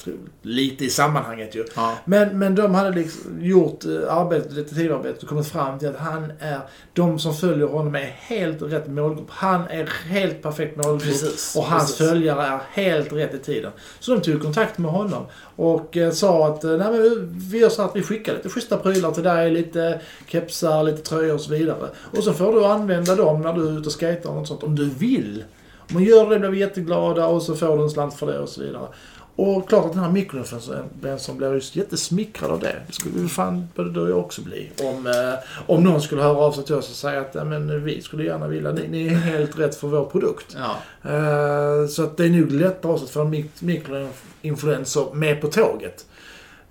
otroligt 0.00 0.30
lite 0.42 0.84
i 0.84 0.90
sammanhanget 0.90 1.54
ju. 1.54 1.64
Ja. 1.76 1.94
Men, 2.04 2.38
men 2.38 2.54
de 2.54 2.74
hade 2.74 2.90
liksom 2.90 3.44
gjort 3.44 3.84
eh, 3.84 4.16
arbetet, 4.16 4.54
detektivarbetet 4.54 5.22
och 5.22 5.28
kommit 5.28 5.46
fram 5.46 5.78
till 5.78 5.88
att 5.88 5.96
han 5.96 6.32
är, 6.40 6.60
de 6.92 7.18
som 7.18 7.34
följer 7.34 7.66
honom 7.66 7.94
är 7.94 8.14
helt 8.18 8.62
rätt 8.62 8.88
målgrupp. 8.88 9.30
Han 9.30 9.66
är 9.66 9.86
helt 10.08 10.42
perfekt 10.42 10.76
målgrupp. 10.76 11.02
Precis, 11.02 11.56
och 11.56 11.64
hans 11.64 11.96
precis. 11.96 12.08
följare 12.08 12.46
är 12.46 12.60
helt 12.70 13.12
rätt 13.12 13.34
i 13.34 13.38
tiden. 13.38 13.72
Så 14.00 14.14
de 14.14 14.20
tog 14.20 14.42
kontakt 14.42 14.78
med 14.78 14.90
honom 14.90 15.26
och 15.56 15.96
eh, 15.96 16.10
sa 16.10 16.46
att 16.46 16.64
eh, 16.64 16.70
Nej, 16.70 16.92
men 16.92 17.30
vi 17.50 17.58
gör 17.58 17.68
så 17.68 17.82
att 17.82 17.96
vi 17.96 18.02
skickar 18.02 18.34
lite 18.34 18.48
schyssta 18.48 18.76
prylar 18.76 19.10
till 19.10 19.22
dig. 19.22 19.50
Lite 19.50 20.00
kepsar, 20.26 20.82
lite 20.82 21.02
tröjor 21.02 21.34
och 21.34 21.40
så 21.40 21.50
vidare. 21.50 21.88
Och 22.16 22.24
så 22.24 22.32
får 22.32 22.52
du 22.52 22.64
använda 22.64 23.14
dem 23.14 23.42
när 23.42 23.52
du 23.52 23.68
är 23.68 23.78
ute 23.78 23.88
och 23.88 24.00
skejtar 24.00 24.30
och 24.30 24.36
något 24.36 24.48
sånt 24.48 24.62
om 24.62 24.76
du 24.76 24.90
vill. 24.90 25.44
Om 25.90 25.94
man 25.94 26.04
gör 26.04 26.30
det 26.30 26.38
blir 26.38 26.48
vi 26.48 26.58
jätteglada 26.58 27.26
och 27.26 27.42
så 27.42 27.54
får 27.56 27.76
du 27.76 27.82
en 27.82 27.90
slant 27.90 28.14
för 28.14 28.26
det 28.26 28.38
och 28.38 28.48
så 28.48 28.60
vidare. 28.60 28.88
Och 29.36 29.68
klart 29.68 29.84
att 29.86 29.92
den 29.92 30.02
här 30.02 30.10
mikroinfluencern 30.10 31.36
blir 31.36 31.54
just 31.54 31.76
jättesmickrad 31.76 32.50
av 32.50 32.60
det. 32.60 32.76
Det 32.86 32.92
skulle 32.92 33.18
väl 33.18 33.28
fan 33.28 33.68
både 33.74 33.90
du 33.90 34.00
och 34.00 34.10
jag 34.10 34.18
också 34.18 34.42
bli. 34.42 34.70
Om, 34.82 35.06
eh, 35.06 35.34
om 35.66 35.84
någon 35.84 36.02
skulle 36.02 36.22
höra 36.22 36.38
av 36.38 36.52
sig 36.52 36.64
till 36.64 36.74
oss 36.74 36.90
och 36.90 36.96
säga 36.96 37.20
att 37.20 37.34
men, 37.46 37.84
vi 37.84 38.02
skulle 38.02 38.24
gärna 38.24 38.48
vilja, 38.48 38.72
ni, 38.72 38.88
ni 38.88 39.06
är 39.06 39.10
helt 39.14 39.58
rätt 39.58 39.74
för 39.74 39.88
vår 39.88 40.04
produkt. 40.04 40.56
Ja. 40.58 40.76
Eh, 41.10 41.86
så 41.86 42.02
att 42.02 42.16
det 42.16 42.24
är 42.24 42.30
nog 42.30 42.52
lättare 42.52 42.92
att 42.92 43.10
få 43.10 43.24
mik- 43.24 43.62
mikroinfluencer 43.62 45.14
med 45.14 45.40
på 45.40 45.48
tåget. 45.48 46.06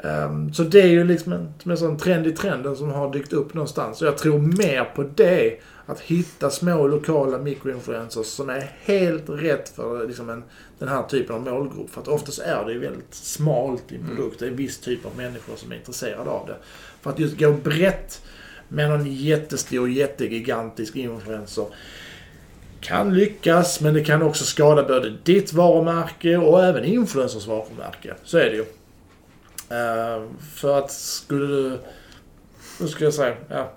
Ehm, 0.03 0.53
så 0.53 0.63
det 0.63 0.81
är 0.81 0.87
ju 0.87 1.03
liksom 1.03 1.33
en, 1.33 1.53
som 1.61 1.71
en 1.71 1.77
sån 1.77 1.97
trend 1.97 2.27
i 2.27 2.31
trenden 2.31 2.75
som 2.75 2.91
har 2.91 3.13
dykt 3.13 3.33
upp 3.33 3.53
någonstans. 3.53 4.01
Och 4.01 4.07
jag 4.07 4.17
tror 4.17 4.39
mer 4.39 4.83
på 4.95 5.03
det. 5.03 5.59
Att 5.89 5.99
hitta 5.99 6.49
små 6.49 6.87
lokala 6.87 7.37
mikroinfluencers 7.37 8.27
som 8.27 8.49
är 8.49 8.71
helt 8.81 9.23
rätt 9.27 9.69
för 9.69 10.07
liksom 10.07 10.29
en, 10.29 10.43
den 10.79 10.89
här 10.89 11.03
typen 11.03 11.35
av 11.35 11.41
målgrupp. 11.41 11.89
För 11.89 12.01
att 12.01 12.07
oftast 12.07 12.39
är 12.39 12.65
det 12.65 12.73
ju 12.73 12.79
väldigt 12.79 13.13
smalt 13.13 13.91
i 13.91 13.95
en 13.95 14.07
produkt. 14.07 14.39
Det 14.39 14.45
är 14.45 14.49
en 14.49 14.55
viss 14.55 14.79
typ 14.79 15.05
av 15.05 15.17
människor 15.17 15.55
som 15.55 15.71
är 15.71 15.75
intresserade 15.75 16.29
av 16.29 16.47
det. 16.47 16.55
För 17.01 17.09
att 17.09 17.19
just 17.19 17.39
gå 17.39 17.51
brett 17.51 18.21
med 18.67 18.89
någon 18.89 19.13
jättestor, 19.13 19.89
jättegigantisk 19.89 20.95
influencer 20.95 21.65
kan 22.81 23.13
lyckas, 23.13 23.81
men 23.81 23.93
det 23.93 24.03
kan 24.03 24.21
också 24.21 24.45
skada 24.45 24.83
både 24.83 25.09
ditt 25.23 25.53
varumärke 25.53 26.37
och 26.37 26.63
även 26.63 26.85
influencers 26.85 27.47
varumärke. 27.47 28.13
Så 28.23 28.37
är 28.37 28.45
det 28.45 28.55
ju. 28.55 28.65
Eh, 29.77 30.23
för 30.53 30.77
att 30.77 30.91
skulle 30.91 31.45
du... 31.45 31.79
Nu 32.79 32.87
ska 32.87 33.03
jag 33.03 33.13
säga, 33.13 33.35
ja. 33.49 33.71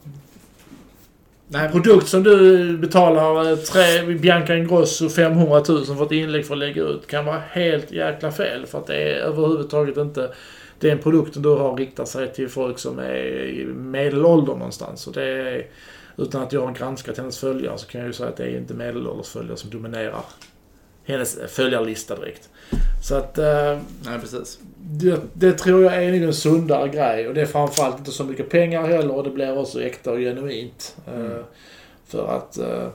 Nej, 1.53 1.69
Produkt 1.69 2.09
som 2.09 2.23
du 2.23 2.79
betalar 2.79 3.51
eh, 3.51 3.57
tre, 3.57 4.15
Bianca 4.15 4.57
Ingrosso 4.57 5.09
500 5.09 5.63
000 5.69 5.85
för 5.85 6.05
ett 6.05 6.13
inlägg 6.13 6.47
för 6.47 6.55
att 6.55 6.59
lägga 6.59 6.83
ut 6.83 7.07
kan 7.07 7.25
vara 7.25 7.43
helt 7.51 7.93
jäkla 7.93 8.33
fel. 8.33 8.67
För 8.67 8.79
att 8.79 8.87
det 8.87 8.97
är 8.97 9.17
överhuvudtaget 9.17 9.97
inte 9.97 10.33
den 10.79 10.99
produkten 10.99 11.43
du 11.43 11.49
har 11.49 11.77
riktar 11.77 12.05
sig 12.05 12.33
till 12.33 12.49
folk 12.49 12.79
som 12.79 12.99
är 12.99 13.45
i 13.45 13.67
medelåldern 13.67 14.59
någonstans. 14.59 15.07
Och 15.07 15.13
det 15.13 15.25
är, 15.25 15.67
utan 16.17 16.43
att 16.43 16.53
jag 16.53 16.67
har 16.67 16.73
granskat 16.73 17.17
hennes 17.19 17.39
följare 17.39 17.79
så 17.79 17.87
kan 17.87 18.01
jag 18.01 18.09
ju 18.09 18.13
säga 18.13 18.29
att 18.29 18.37
det 18.37 18.45
är 18.45 18.59
inte 18.59 18.75
medelålders 18.75 19.29
följare 19.29 19.57
som 19.57 19.71
dominerar 19.71 20.23
hennes 21.05 21.39
följarlista 21.49 22.17
direkt. 22.17 22.49
Så 23.03 23.15
att... 23.15 23.39
Eh, 23.39 23.79
Nej, 24.05 24.19
precis. 24.21 24.59
Det, 24.85 25.21
det, 25.33 25.53
tror 25.53 25.83
jag 25.83 26.05
är 26.05 26.13
en 26.13 26.35
sundare 26.35 26.89
grej. 26.89 27.29
Och 27.29 27.35
det 27.35 27.41
är 27.41 27.47
framförallt 27.47 27.99
inte 27.99 28.11
så 28.11 28.25
mycket 28.25 28.51
pengar 28.51 28.87
heller 28.87 29.15
och 29.15 29.25
det 29.25 29.31
blir 29.31 29.59
också 29.59 29.83
äkta 29.83 30.13
och 30.13 30.19
genuint. 30.19 30.97
Eh, 31.07 31.15
mm. 31.15 31.33
Uh, 31.33 31.45
för 32.07 32.37
att... 32.37 32.59
Uh, 32.59 32.89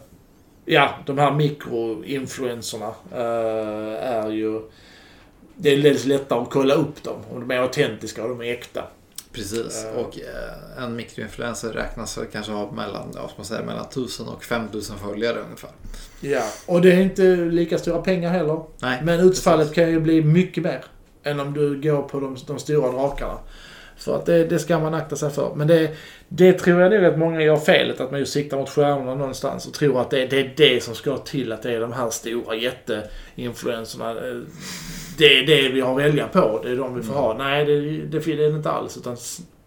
ja, 0.66 0.90
de 1.06 1.18
här 1.18 1.32
mikroinfluenserna 1.32 2.88
uh, 2.88 3.96
är 4.04 4.32
ju... 4.32 4.62
Det 5.56 5.70
är 5.70 5.82
dels 5.82 6.06
lättare 6.06 6.40
att 6.40 6.50
kolla 6.50 6.74
upp 6.74 7.04
dem. 7.04 7.18
Om 7.32 7.40
de 7.48 7.56
är 7.56 7.60
autentiska 7.60 8.24
och 8.24 8.30
de 8.30 8.42
är 8.42 8.54
äkta. 8.54 8.84
Precis. 9.32 9.86
Och 9.96 10.20
en 10.78 10.96
mikroinfluencer 10.96 11.70
räknas 11.70 12.20
kanske 12.32 12.52
ha 12.52 12.72
mellan, 12.72 13.12
ja, 13.16 13.32
man 13.36 13.46
säger, 13.46 13.64
mellan 13.64 13.86
1000 13.86 14.28
och 14.28 14.44
5000 14.44 14.98
följare 14.98 15.40
ungefär. 15.40 15.70
Ja, 16.22 16.44
och 16.66 16.82
det 16.82 16.92
är 16.92 17.02
inte 17.02 17.36
lika 17.36 17.78
stora 17.78 18.02
pengar 18.02 18.30
heller. 18.30 18.62
Nej, 18.82 19.00
Men 19.04 19.20
utfallet 19.20 19.68
precis. 19.68 19.76
kan 19.76 19.90
ju 19.90 20.00
bli 20.00 20.22
mycket 20.22 20.64
mer 20.64 20.84
än 21.28 21.40
om 21.40 21.54
du 21.54 21.82
går 21.82 22.02
på 22.02 22.20
de, 22.20 22.38
de 22.48 22.60
stora 22.60 22.92
drakarna. 22.92 23.38
För 23.98 24.16
att 24.16 24.26
det, 24.26 24.44
det, 24.44 24.60
ska 24.60 24.80
man 24.80 24.94
akta 24.94 25.16
sig 25.16 25.30
för. 25.30 25.56
Men 25.56 25.68
det, 25.68 25.92
det 26.28 26.54
tror 26.54 26.82
jag 26.82 26.92
nog 26.92 27.06
att 27.06 27.20
många 27.20 27.42
gör 27.42 27.58
felet. 27.58 28.02
Att 28.02 28.12
man 28.12 28.20
just 28.20 28.34
siktar 28.34 28.58
mot 28.58 28.70
stjärnorna 28.70 29.16
någonstans 29.16 29.68
och 29.68 29.74
tror 29.74 30.02
att 30.02 30.10
det, 30.10 30.26
det 30.26 30.40
är 30.40 30.54
det 30.58 30.84
som 30.84 30.96
ska 30.96 31.18
till. 31.18 31.52
Att 31.52 31.62
det 31.62 31.72
är 31.72 31.80
de 31.80 31.94
här 31.94 32.10
stora 32.10 32.56
jätteinfluenserna. 32.56 34.14
Det 35.18 35.26
är 35.26 35.46
det 35.48 35.70
vi 35.70 35.82
har 35.82 35.92
att 35.92 36.06
välja 36.06 36.28
på. 36.28 36.60
Det 36.64 36.72
är 36.72 36.76
de 36.76 36.96
vi 36.96 37.04
får 37.04 37.14
mm. 37.14 37.24
ha. 37.24 37.36
Nej, 37.38 37.66
det, 37.66 37.80
det, 38.20 38.28
är 38.28 38.38
det 38.38 38.48
inte 38.48 38.72
alls. 38.72 38.98
Utan 38.98 39.18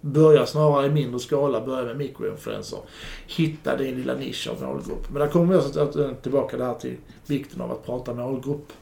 börja 0.01 0.46
snarare 0.46 0.87
i 0.87 0.90
mindre 0.90 1.20
skala. 1.20 1.61
Börja 1.61 1.85
med 1.85 1.96
mikroinfluenser. 1.96 2.79
Hitta 3.27 3.77
din 3.77 3.94
lilla 3.94 4.14
nisch 4.14 4.49
av 4.49 4.62
målgrupp. 4.62 5.11
Men 5.11 5.20
där 5.20 5.29
kommer 5.29 5.55
vi 5.55 5.59
också 5.59 6.14
tillbaka 6.23 6.57
där 6.57 6.75
till 6.75 6.96
vikten 7.27 7.61
av 7.61 7.73
att 7.73 7.87
prata 7.87 8.14
målgrupp. 8.14 8.73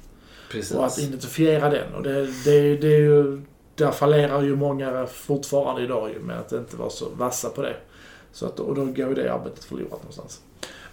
Precis. 0.50 0.76
Och 0.76 0.86
att 0.86 0.98
identifiera 0.98 1.70
den. 1.70 1.94
Och 1.94 2.02
det, 2.02 2.26
det, 2.44 2.76
det 2.76 2.94
är 2.94 3.00
ju, 3.00 3.42
där 3.74 3.90
fallerar 3.90 4.42
ju 4.42 4.56
många 4.56 5.06
fortfarande 5.06 5.82
idag 5.82 6.10
ju 6.10 6.18
med 6.18 6.38
att 6.38 6.52
inte 6.52 6.76
vara 6.76 6.90
så 6.90 7.08
vassa 7.08 7.48
på 7.48 7.62
det. 7.62 7.76
Så 8.32 8.46
att, 8.46 8.60
och 8.60 8.74
då 8.74 8.84
går 8.84 9.08
ju 9.08 9.14
det 9.14 9.34
arbetet 9.34 9.64
förlorat 9.64 10.02
någonstans. 10.02 10.40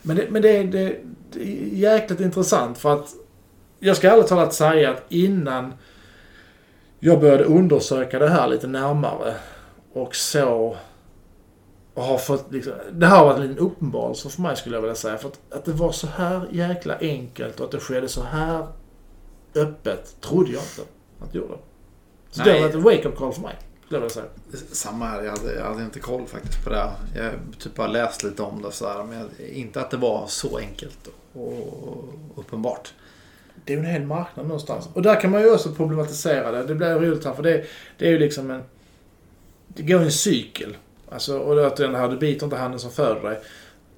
Men 0.02 0.15
det, 0.15 0.28
men 0.30 0.41
det, 0.41 0.63
det, 0.63 0.98
det 1.32 1.41
är 1.41 1.68
jäkligt 1.74 2.20
intressant 2.20 2.78
för 2.78 2.94
att 2.94 3.10
jag 3.80 3.98
ska 3.98 4.12
ärligt 4.12 4.28
talat 4.28 4.54
säga 4.54 4.91
att 4.91 5.04
innan 5.10 5.74
jag 7.00 7.20
började 7.20 7.44
undersöka 7.44 8.20
det 8.20 8.30
här 8.30 8.48
lite 8.48 8.68
närmare 8.68 9.36
och 9.94 10.15
så 10.15 10.78
och 11.94 12.04
har 12.04 12.18
fått 12.18 12.52
liksom, 12.52 12.74
det 12.91 13.06
här 13.06 13.18
har 13.18 13.26
varit 13.26 13.38
en 13.38 13.48
liten 13.48 13.65
uppenbarelse 13.65 14.30
för 14.30 14.41
mig 14.41 14.56
skulle 14.56 14.76
jag 14.76 14.82
vilja 14.82 14.96
säga. 14.96 15.18
För 15.18 15.28
att, 15.28 15.39
att 15.50 15.65
det 15.65 15.72
var 15.72 15.91
så 15.91 16.08
här 16.08 16.48
jäkla 16.52 16.98
enkelt 17.00 17.60
och 17.60 17.65
att 17.65 17.72
det 17.72 17.80
skedde 17.80 18.08
så 18.08 18.24
här 18.24 18.68
öppet 19.56 20.22
trodde 20.22 20.52
jag 20.52 20.62
inte 20.63 20.82
att 21.20 21.32
det 21.32 21.38
gjorde. 21.38 21.58
Så 22.32 22.44
Nej. 22.44 22.54
det 22.54 22.60
var 22.60 22.70
ett 22.70 22.76
wake-up 22.76 23.18
call 23.18 23.34
för 23.34 23.41
mig. 23.41 23.56
Skulle 23.86 24.02
jag 24.02 24.12
säga. 24.12 24.26
Samma 24.72 25.06
här. 25.06 25.24
Jag 25.24 25.32
hade, 25.32 25.54
jag 25.54 25.65
hade 25.65 25.84
inte 25.84 26.00
koll 26.00 26.26
faktiskt 26.26 26.63
på 26.63 26.70
det. 26.70 26.91
Jag 27.15 27.32
typ 27.60 27.78
har 27.78 27.88
läst 27.88 28.24
lite 28.24 28.41
om 28.41 28.62
det 28.62 28.72
så 28.72 28.88
här, 28.88 29.04
Men 29.04 29.30
inte 29.54 29.82
att 29.82 29.91
det 29.91 29.98
var 29.98 30.28
så 30.28 30.58
enkelt 30.58 31.08
och 31.34 32.13
uppenbart. 32.36 32.94
Det 33.65 33.74
är 33.74 33.78
ju 33.78 33.84
en 33.84 33.91
hel 33.91 34.04
marknad 34.04 34.46
någonstans. 34.46 34.89
Och 34.94 35.02
där 35.02 35.22
kan 35.22 35.32
man 35.32 35.41
ju 35.41 35.54
också 35.54 35.74
problematisera 35.74 36.52
det. 36.52 36.63
Det 36.63 36.76
blir 36.76 36.96
roligt 36.96 37.26
här 37.26 37.34
för 37.34 37.44
det, 37.44 37.65
det 37.98 38.08
är 38.08 38.12
ju 38.12 38.20
liksom 38.20 38.52
en... 38.52 38.63
Det 39.68 39.84
går 39.84 40.00
en 40.00 40.12
cykel. 40.12 40.78
Alltså, 41.12 41.39
och 41.39 41.56
det 41.56 41.62
är 41.62 41.76
den 41.78 41.96
här, 41.96 42.10
du 42.10 42.18
biter 42.18 42.46
inte 42.46 42.56
handen 42.58 42.80
som 42.80 42.91
föder 42.91 43.30
dig. 43.30 43.41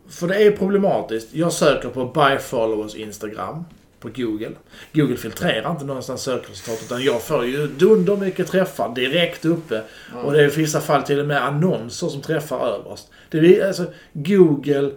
För 0.10 0.28
det 0.28 0.44
är 0.44 0.52
problematiskt. 0.52 1.34
Jag 1.34 1.54
söker 1.54 1.90
på 1.90 2.06
Buy 2.06 2.38
Followers 2.38 2.96
Instagram 2.96 3.64
på 4.00 4.10
Google. 4.16 4.52
Google 4.94 5.18
filtrerar 5.18 5.72
inte 5.72 5.86
någonstans 5.86 6.22
sökresultat 6.22 6.84
utan 6.86 7.04
jag 7.04 7.22
får 7.22 7.46
ju 7.46 7.68
dunder 7.68 8.18
mycket 8.18 8.48
träffar 8.48 8.96
direkt 8.96 9.46
uppe. 9.46 9.84
Mm. 10.12 10.26
Och 10.26 10.34
det 10.34 10.44
är 10.44 10.52
i 10.52 10.56
vissa 10.56 10.82
fall 10.82 11.04
till 11.04 11.20
och 11.20 11.28
med 11.28 11.44
annonser 11.44 12.08
som 12.08 12.22
träffar 12.22 12.68
överst. 12.68 13.12
Det 13.30 13.60
är, 13.60 13.68
alltså, 13.68 13.86
Google 14.14 14.92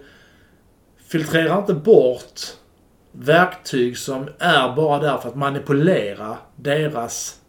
filtrerar 1.07 1.57
inte 1.57 1.73
bort 1.73 2.41
verktyg 3.11 3.97
som 3.97 4.29
är 4.39 4.75
bara 4.75 4.99
där 4.99 5.17
för 5.17 5.29
att 5.29 5.35
manipulera 5.35 6.37
deras 6.55 7.40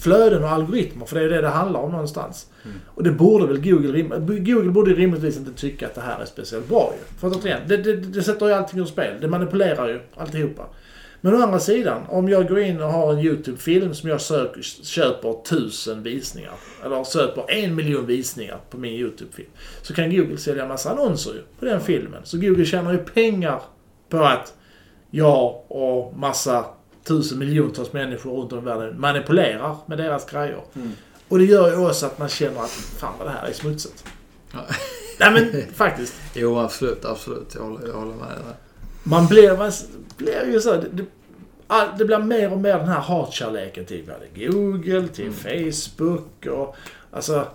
flöden 0.00 0.44
och 0.44 0.50
algoritmer. 0.50 1.06
För 1.06 1.16
det 1.16 1.24
är 1.24 1.28
det 1.28 1.40
det 1.40 1.48
handlar 1.48 1.80
om 1.80 1.90
någonstans. 1.90 2.46
Mm. 2.64 2.76
Och 2.86 3.02
det 3.02 3.10
borde 3.10 3.46
väl 3.46 3.60
Google... 3.60 4.02
Google 4.40 4.70
borde 4.70 4.94
rimligtvis 4.94 5.36
inte 5.36 5.52
tycka 5.52 5.86
att 5.86 5.94
det 5.94 6.00
här 6.00 6.20
är 6.20 6.24
speciellt 6.24 6.68
bra 6.68 6.92
ju. 6.96 7.18
För 7.20 7.28
att 7.28 7.36
återigen, 7.36 7.60
det, 7.66 7.76
det, 7.76 7.96
det 7.96 8.22
sätter 8.22 8.46
ju 8.46 8.52
allting 8.52 8.80
ur 8.80 8.84
spel. 8.84 9.14
Det 9.20 9.28
manipulerar 9.28 9.88
ju 9.88 10.00
alltihopa. 10.16 10.66
Men 11.20 11.34
å 11.34 11.42
andra 11.42 11.58
sidan, 11.58 12.02
om 12.08 12.28
jag 12.28 12.48
går 12.48 12.58
in 12.58 12.80
och 12.80 12.88
har 12.88 13.12
en 13.12 13.18
YouTube-film 13.18 13.94
som 13.94 14.10
jag 14.10 14.20
söker, 14.20 14.62
köper 14.84 15.42
tusen 15.42 16.02
visningar, 16.02 16.52
eller 16.84 17.04
söker 17.04 17.50
en 17.50 17.74
miljon 17.74 18.06
visningar 18.06 18.58
på 18.70 18.78
min 18.78 18.92
YouTube-film, 18.92 19.48
så 19.82 19.94
kan 19.94 20.16
Google 20.16 20.36
sälja 20.36 20.62
en 20.62 20.68
massa 20.68 20.90
annonser 20.90 21.30
ju 21.30 21.40
på 21.58 21.64
den 21.64 21.80
filmen. 21.80 22.20
Så 22.24 22.38
Google 22.38 22.64
tjänar 22.64 22.92
ju 22.92 22.98
pengar 22.98 23.62
på 24.08 24.18
att 24.18 24.54
jag 25.10 25.62
och 25.68 26.16
massa 26.16 26.64
tusen 27.06 27.38
miljontals 27.38 27.92
människor 27.92 28.40
runt 28.40 28.52
om 28.52 28.58
i 28.58 28.62
världen 28.62 29.00
manipulerar 29.00 29.76
med 29.86 29.98
deras 29.98 30.30
grejer. 30.30 30.60
Mm. 30.74 30.92
Och 31.28 31.38
det 31.38 31.44
gör 31.44 31.70
ju 31.70 31.86
också 31.86 32.06
att 32.06 32.18
man 32.18 32.28
känner 32.28 32.60
att 32.60 32.70
fan 32.70 33.14
vad 33.18 33.28
det 33.28 33.32
här 33.32 33.48
är 33.48 33.52
smutsigt. 33.52 34.04
Ja. 34.52 34.58
Nej 35.20 35.30
men 35.32 35.74
faktiskt. 35.74 36.14
Jo 36.34 36.58
absolut, 36.58 37.04
absolut. 37.04 37.54
Jag 37.54 37.62
håller, 37.62 37.86
jag 37.86 37.94
håller 37.94 38.14
med 38.14 38.28
dig 38.28 38.54
Man 39.02 39.26
blir, 39.26 39.56
man 39.56 39.72
blir 40.16 40.52
ju 40.52 40.60
så. 40.60 40.74
Det, 40.76 41.04
det, 41.98 42.04
blir 42.04 42.18
mer 42.18 42.52
och 42.52 42.58
mer 42.58 42.78
den 42.78 42.88
här 42.88 43.00
hatkärleken 43.00 43.84
till 43.84 44.10
Google, 44.34 45.08
till 45.08 45.26
mm. 45.26 45.72
Facebook 45.72 46.46
och 46.46 46.76
alltså... 47.10 47.46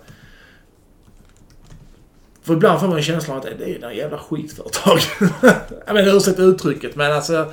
För 2.42 2.54
ibland 2.54 2.80
får 2.80 2.88
man 2.88 2.96
ju 2.96 3.02
känslan 3.02 3.36
att 3.36 3.42
det 3.42 3.76
är 3.76 3.78
några 3.78 3.94
jävla 3.94 4.18
skitföretag. 4.18 4.98
jag 5.86 5.94
menar 5.94 6.16
ursäkta 6.16 6.42
uttrycket 6.42 6.96
men 6.96 7.12
alltså... 7.12 7.52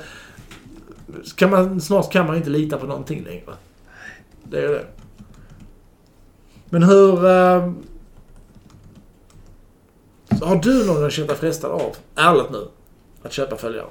Kan 1.34 1.50
man, 1.50 1.80
snart 1.80 2.12
kan 2.12 2.26
man 2.26 2.36
inte 2.36 2.50
lita 2.50 2.78
på 2.78 2.86
någonting 2.86 3.24
längre. 3.24 3.54
Det 4.44 4.58
är 4.58 4.62
ju 4.62 4.68
det. 4.68 4.86
Men 6.70 6.82
hur... 6.82 7.26
Uh, 7.26 7.72
har 10.42 10.56
du 10.56 10.86
någon 10.86 11.00
gång 11.00 11.10
känt 11.10 11.28
dig 11.28 11.36
frestad 11.36 11.70
av, 11.70 11.96
ärligt 12.14 12.50
nu, 12.50 12.68
att 13.22 13.32
köpa 13.32 13.56
följare? 13.56 13.86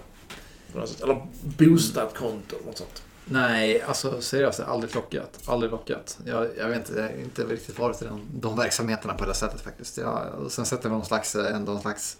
Eller 1.03 1.27
boosta 1.57 2.03
ett 2.03 2.17
konto 2.17 2.55
eller 2.55 2.65
något 2.65 2.77
sånt? 2.77 3.03
Nej, 3.25 3.81
alltså 3.81 4.21
seriöst, 4.21 4.59
aldrig 4.59 4.95
lockat. 4.95 5.39
Aldrig 5.45 5.71
lockat. 5.71 6.19
Jag, 6.25 6.47
jag 6.57 6.67
vet 6.67 6.77
inte, 6.77 6.99
jag 6.99 7.07
har 7.07 7.17
inte 7.17 7.43
riktigt 7.43 7.79
varit 7.79 8.01
i 8.01 8.05
de, 8.05 8.21
de 8.39 8.55
verksamheterna 8.55 9.13
på 9.13 9.25
det 9.25 9.33
sättet 9.33 9.61
faktiskt. 9.61 9.97
Jag, 9.97 10.27
sen 10.49 10.65
sätter 10.65 10.89
man 10.89 10.97
någon 10.97 11.07
slags, 11.07 11.35
ändå 11.35 11.71
någon 11.71 11.81
slags, 11.81 12.17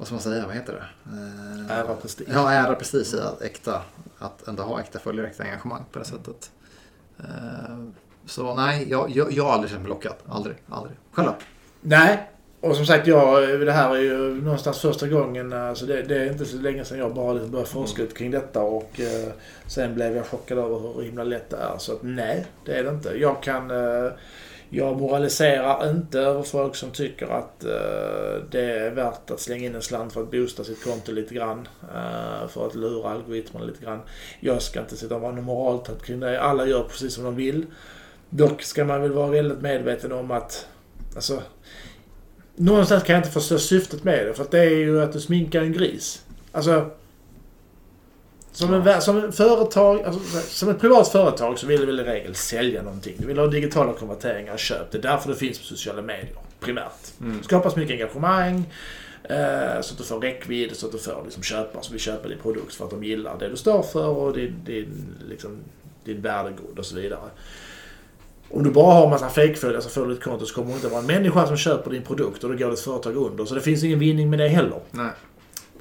vad 0.00 0.06
ska 0.06 0.14
man 0.14 0.22
säga, 0.22 0.46
vad 0.46 0.54
heter 0.54 0.72
det? 0.72 0.84
Eh, 1.70 1.78
ära 1.78 1.94
prestige. 1.94 2.28
Ja, 2.32 2.52
ära 2.52 2.74
prestige 2.74 3.14
i 3.14 3.20
att 3.20 3.42
äkta, 3.42 3.82
att 4.18 4.48
ändå 4.48 4.62
ha 4.62 4.80
äkta 4.80 4.98
följare, 4.98 5.26
äkta 5.26 5.42
engagemang 5.42 5.84
på 5.92 5.98
det 5.98 6.04
sättet. 6.04 6.50
Eh, 7.18 7.24
så 8.26 8.54
nej, 8.54 8.86
jag, 8.90 9.10
jag, 9.10 9.32
jag 9.32 9.44
har 9.44 9.52
aldrig 9.52 9.70
känt 9.70 9.82
mig 9.82 9.88
lockad. 9.88 10.14
Aldrig, 10.28 10.56
aldrig. 10.68 10.96
Själv? 11.12 11.30
Nej, 11.80 12.30
och 12.60 12.76
som 12.76 12.86
sagt, 12.86 13.06
jag, 13.06 13.60
det 13.60 13.72
här 13.72 13.96
är 13.96 14.00
ju 14.00 14.42
någonstans 14.42 14.78
första 14.78 15.08
gången. 15.08 15.52
Alltså 15.52 15.86
det, 15.86 16.02
det 16.02 16.16
är 16.16 16.32
inte 16.32 16.44
så 16.44 16.56
länge 16.56 16.84
sedan 16.84 16.98
jag 16.98 17.14
bara 17.14 17.34
började 17.34 17.70
forska 17.70 18.02
ut 18.02 18.16
kring 18.16 18.30
detta. 18.30 18.62
Och 18.62 19.00
eh, 19.00 19.32
sen 19.66 19.94
blev 19.94 20.16
jag 20.16 20.26
chockad 20.26 20.58
över 20.58 20.94
hur 20.94 21.02
himla 21.02 21.24
lätt 21.24 21.50
det 21.50 21.56
är. 21.56 21.78
Så 21.78 21.92
att, 21.92 22.02
nej, 22.02 22.46
det 22.64 22.78
är 22.78 22.84
det 22.84 22.90
inte. 22.90 23.08
Jag 23.08 23.42
kan... 23.42 23.70
Eh, 23.70 24.12
jag 24.70 25.00
moraliserar 25.00 25.90
inte 25.90 26.20
över 26.20 26.42
folk 26.42 26.76
som 26.76 26.90
tycker 26.90 27.26
att 27.26 27.64
eh, 27.64 28.44
det 28.50 28.60
är 28.60 28.90
värt 28.90 29.30
att 29.30 29.40
slänga 29.40 29.66
in 29.66 29.74
en 29.74 29.82
slant 29.82 30.12
för 30.12 30.22
att 30.22 30.30
boosta 30.30 30.64
sitt 30.64 30.84
konto 30.84 31.12
lite 31.12 31.34
grann. 31.34 31.68
Eh, 31.82 32.48
för 32.48 32.66
att 32.66 32.74
lura 32.74 33.10
algoritmerna 33.10 33.66
lite 33.66 33.84
grann. 33.84 34.00
Jag 34.40 34.62
ska 34.62 34.80
inte 34.80 34.96
sitta 34.96 35.14
och 35.14 35.20
vara 35.20 35.32
moraltat 35.32 36.02
kring 36.02 36.20
det. 36.20 36.40
Alla 36.40 36.66
gör 36.66 36.82
precis 36.82 37.14
som 37.14 37.24
de 37.24 37.36
vill. 37.36 37.66
Dock 38.30 38.62
ska 38.62 38.84
man 38.84 39.02
väl 39.02 39.12
vara 39.12 39.30
väldigt 39.30 39.60
medveten 39.60 40.12
om 40.12 40.30
att... 40.30 40.66
Alltså, 41.14 41.42
någonstans 42.56 43.02
kan 43.02 43.14
jag 43.14 43.20
inte 43.20 43.32
förstå 43.32 43.58
syftet 43.58 44.04
med 44.04 44.26
det. 44.26 44.34
För 44.34 44.42
att 44.42 44.50
det 44.50 44.58
är 44.58 44.76
ju 44.76 45.02
att 45.02 45.12
du 45.12 45.20
sminkar 45.20 45.62
en 45.62 45.72
gris. 45.72 46.24
Alltså... 46.52 46.90
Som, 48.60 48.74
en, 48.74 49.02
som 49.02 49.16
en 49.24 49.32
företag, 49.32 50.02
alltså, 50.02 50.38
som 50.40 50.68
ett 50.68 50.80
privat 50.80 51.08
företag 51.08 51.58
så 51.58 51.66
vill 51.66 51.80
du 51.80 51.86
väl 51.86 52.00
i 52.00 52.02
regel 52.02 52.34
sälja 52.34 52.82
någonting. 52.82 53.14
Du 53.18 53.26
vill 53.26 53.38
ha 53.38 53.46
digitala 53.46 53.92
konverteringar, 53.92 54.56
köp. 54.56 54.90
Det 54.90 54.98
är 54.98 55.02
därför 55.02 55.28
det 55.28 55.36
finns 55.36 55.58
på 55.58 55.64
sociala 55.64 56.02
medier, 56.02 56.34
primärt. 56.60 57.20
Mm. 57.20 57.42
Skapa 57.42 57.70
så 57.70 57.78
mycket 57.78 57.94
engagemang, 57.94 58.64
eh, 59.22 59.80
så 59.80 59.92
att 59.92 59.98
du 59.98 60.04
får 60.04 60.20
räckvidd, 60.20 60.76
så 60.76 60.86
att 60.86 60.92
du 60.92 60.98
får 60.98 61.22
liksom, 61.24 61.42
köpare 61.42 61.82
som 61.82 61.92
vill 61.92 62.00
köpa 62.00 62.28
din 62.28 62.38
produkt 62.38 62.74
för 62.74 62.84
att 62.84 62.90
de 62.90 63.04
gillar 63.04 63.38
det 63.38 63.48
du 63.48 63.56
står 63.56 63.82
för 63.82 64.08
och 64.08 64.32
din, 64.32 64.54
din, 64.64 65.16
liksom, 65.28 65.56
din 66.04 66.20
värdegrund 66.20 66.78
och 66.78 66.86
så 66.86 66.96
vidare. 66.96 67.30
Om 68.50 68.64
du 68.64 68.70
bara 68.70 68.94
har 68.94 69.04
en 69.04 69.10
massa 69.10 69.28
fejkföljare 69.28 69.82
så 69.82 69.88
får 69.88 70.06
du 70.06 70.12
ett 70.12 70.22
konto 70.22 70.46
så 70.46 70.54
kommer 70.54 70.68
det 70.68 70.74
inte 70.74 70.88
vara 70.88 71.00
en 71.00 71.06
människa 71.06 71.46
som 71.46 71.56
köper 71.56 71.90
din 71.90 72.02
produkt 72.02 72.44
och 72.44 72.50
då 72.50 72.56
går 72.56 72.70
ditt 72.70 72.80
företag 72.80 73.16
under. 73.16 73.44
Så 73.44 73.54
det 73.54 73.60
finns 73.60 73.84
ingen 73.84 73.98
vinning 73.98 74.30
med 74.30 74.38
det 74.38 74.48
heller. 74.48 74.80
Nej. 74.90 75.10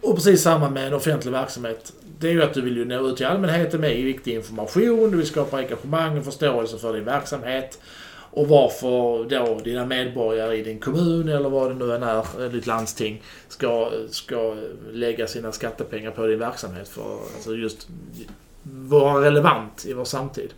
Och 0.01 0.15
precis 0.15 0.41
samma 0.41 0.69
med 0.69 0.87
en 0.87 0.93
offentlig 0.93 1.31
verksamhet. 1.31 1.93
Det 2.19 2.27
är 2.27 2.31
ju 2.31 2.43
att 2.43 2.53
du 2.53 2.61
vill 2.61 2.77
ju 2.77 2.85
nå 2.85 3.07
ut 3.07 3.17
till 3.17 3.25
allmänheten 3.25 3.81
med 3.81 3.95
viktig 3.95 4.33
information, 4.33 5.11
du 5.11 5.17
vill 5.17 5.27
skapa 5.27 5.57
engagemang 5.57 6.17
och 6.17 6.25
förståelse 6.25 6.77
för 6.77 6.93
din 6.93 7.05
verksamhet. 7.05 7.79
Och 8.31 8.47
varför 8.47 9.29
då 9.29 9.59
dina 9.63 9.85
medborgare 9.85 10.57
i 10.57 10.63
din 10.63 10.79
kommun 10.79 11.29
eller 11.29 11.49
vad 11.49 11.71
det 11.71 11.85
nu 11.85 11.95
än 11.95 12.03
är, 12.03 12.43
eh, 12.43 12.51
ditt 12.51 12.67
landsting, 12.67 13.21
ska, 13.47 13.91
ska 14.09 14.55
lägga 14.91 15.27
sina 15.27 15.51
skattepengar 15.51 16.11
på 16.11 16.27
din 16.27 16.39
verksamhet 16.39 16.87
för 16.87 17.17
alltså 17.35 17.55
just 17.55 17.87
vara 18.63 19.25
relevant 19.25 19.85
i 19.85 19.93
vår 19.93 20.05
samtid. 20.05 20.53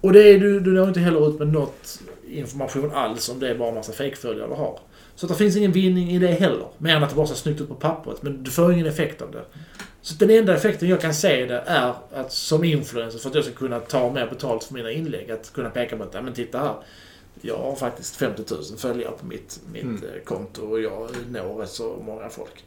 Och 0.00 0.12
det 0.12 0.22
är 0.22 0.38
du, 0.38 0.60
du 0.60 0.72
når 0.72 0.88
inte 0.88 1.00
heller 1.00 1.28
ut 1.28 1.38
med 1.38 1.48
något 1.48 2.00
information 2.28 2.92
alls 2.94 3.28
om 3.28 3.40
det 3.40 3.48
är 3.48 3.54
bara 3.54 3.68
en 3.68 3.74
massa 3.74 3.92
fejkföljare 3.92 4.48
du 4.48 4.54
har. 4.54 4.78
Så 5.14 5.26
det 5.26 5.34
finns 5.34 5.56
ingen 5.56 5.72
vinning 5.72 6.10
i 6.10 6.18
det 6.18 6.26
heller. 6.26 6.66
Mer 6.78 6.96
än 6.96 7.02
att 7.02 7.10
det 7.10 7.16
bara 7.16 7.26
ser 7.26 7.34
snyggt 7.34 7.60
ut 7.60 7.68
på 7.68 7.74
pappret. 7.74 8.22
Men 8.22 8.44
du 8.44 8.50
får 8.50 8.72
ingen 8.72 8.86
effekt 8.86 9.22
av 9.22 9.30
det. 9.30 9.44
Så 10.02 10.14
den 10.14 10.30
enda 10.30 10.56
effekten 10.56 10.88
jag 10.88 11.00
kan 11.00 11.14
se 11.14 11.46
det 11.46 11.62
är 11.66 11.94
att 12.12 12.32
som 12.32 12.64
influencer, 12.64 13.18
för 13.18 13.28
att 13.28 13.34
jag 13.34 13.44
ska 13.44 13.54
kunna 13.54 13.80
ta 13.80 14.12
mer 14.12 14.26
betalt 14.26 14.64
för 14.64 14.74
mina 14.74 14.90
inlägg, 14.90 15.30
att 15.30 15.52
kunna 15.52 15.70
peka 15.70 15.96
på 15.96 16.02
att, 16.02 16.14
ja 16.14 16.22
men 16.22 16.32
titta 16.32 16.58
här. 16.58 16.74
Jag 17.40 17.58
har 17.58 17.76
faktiskt 17.76 18.16
50 18.16 18.42
000 18.50 18.62
följare 18.78 19.12
på 19.20 19.26
mitt, 19.26 19.60
mitt 19.72 19.82
mm. 19.82 20.04
Eh, 20.04 20.22
konto 20.24 20.62
och 20.62 20.80
jag 20.80 21.08
når 21.30 21.54
rätt 21.54 21.70
så 21.70 22.02
många 22.06 22.28
folk. 22.28 22.64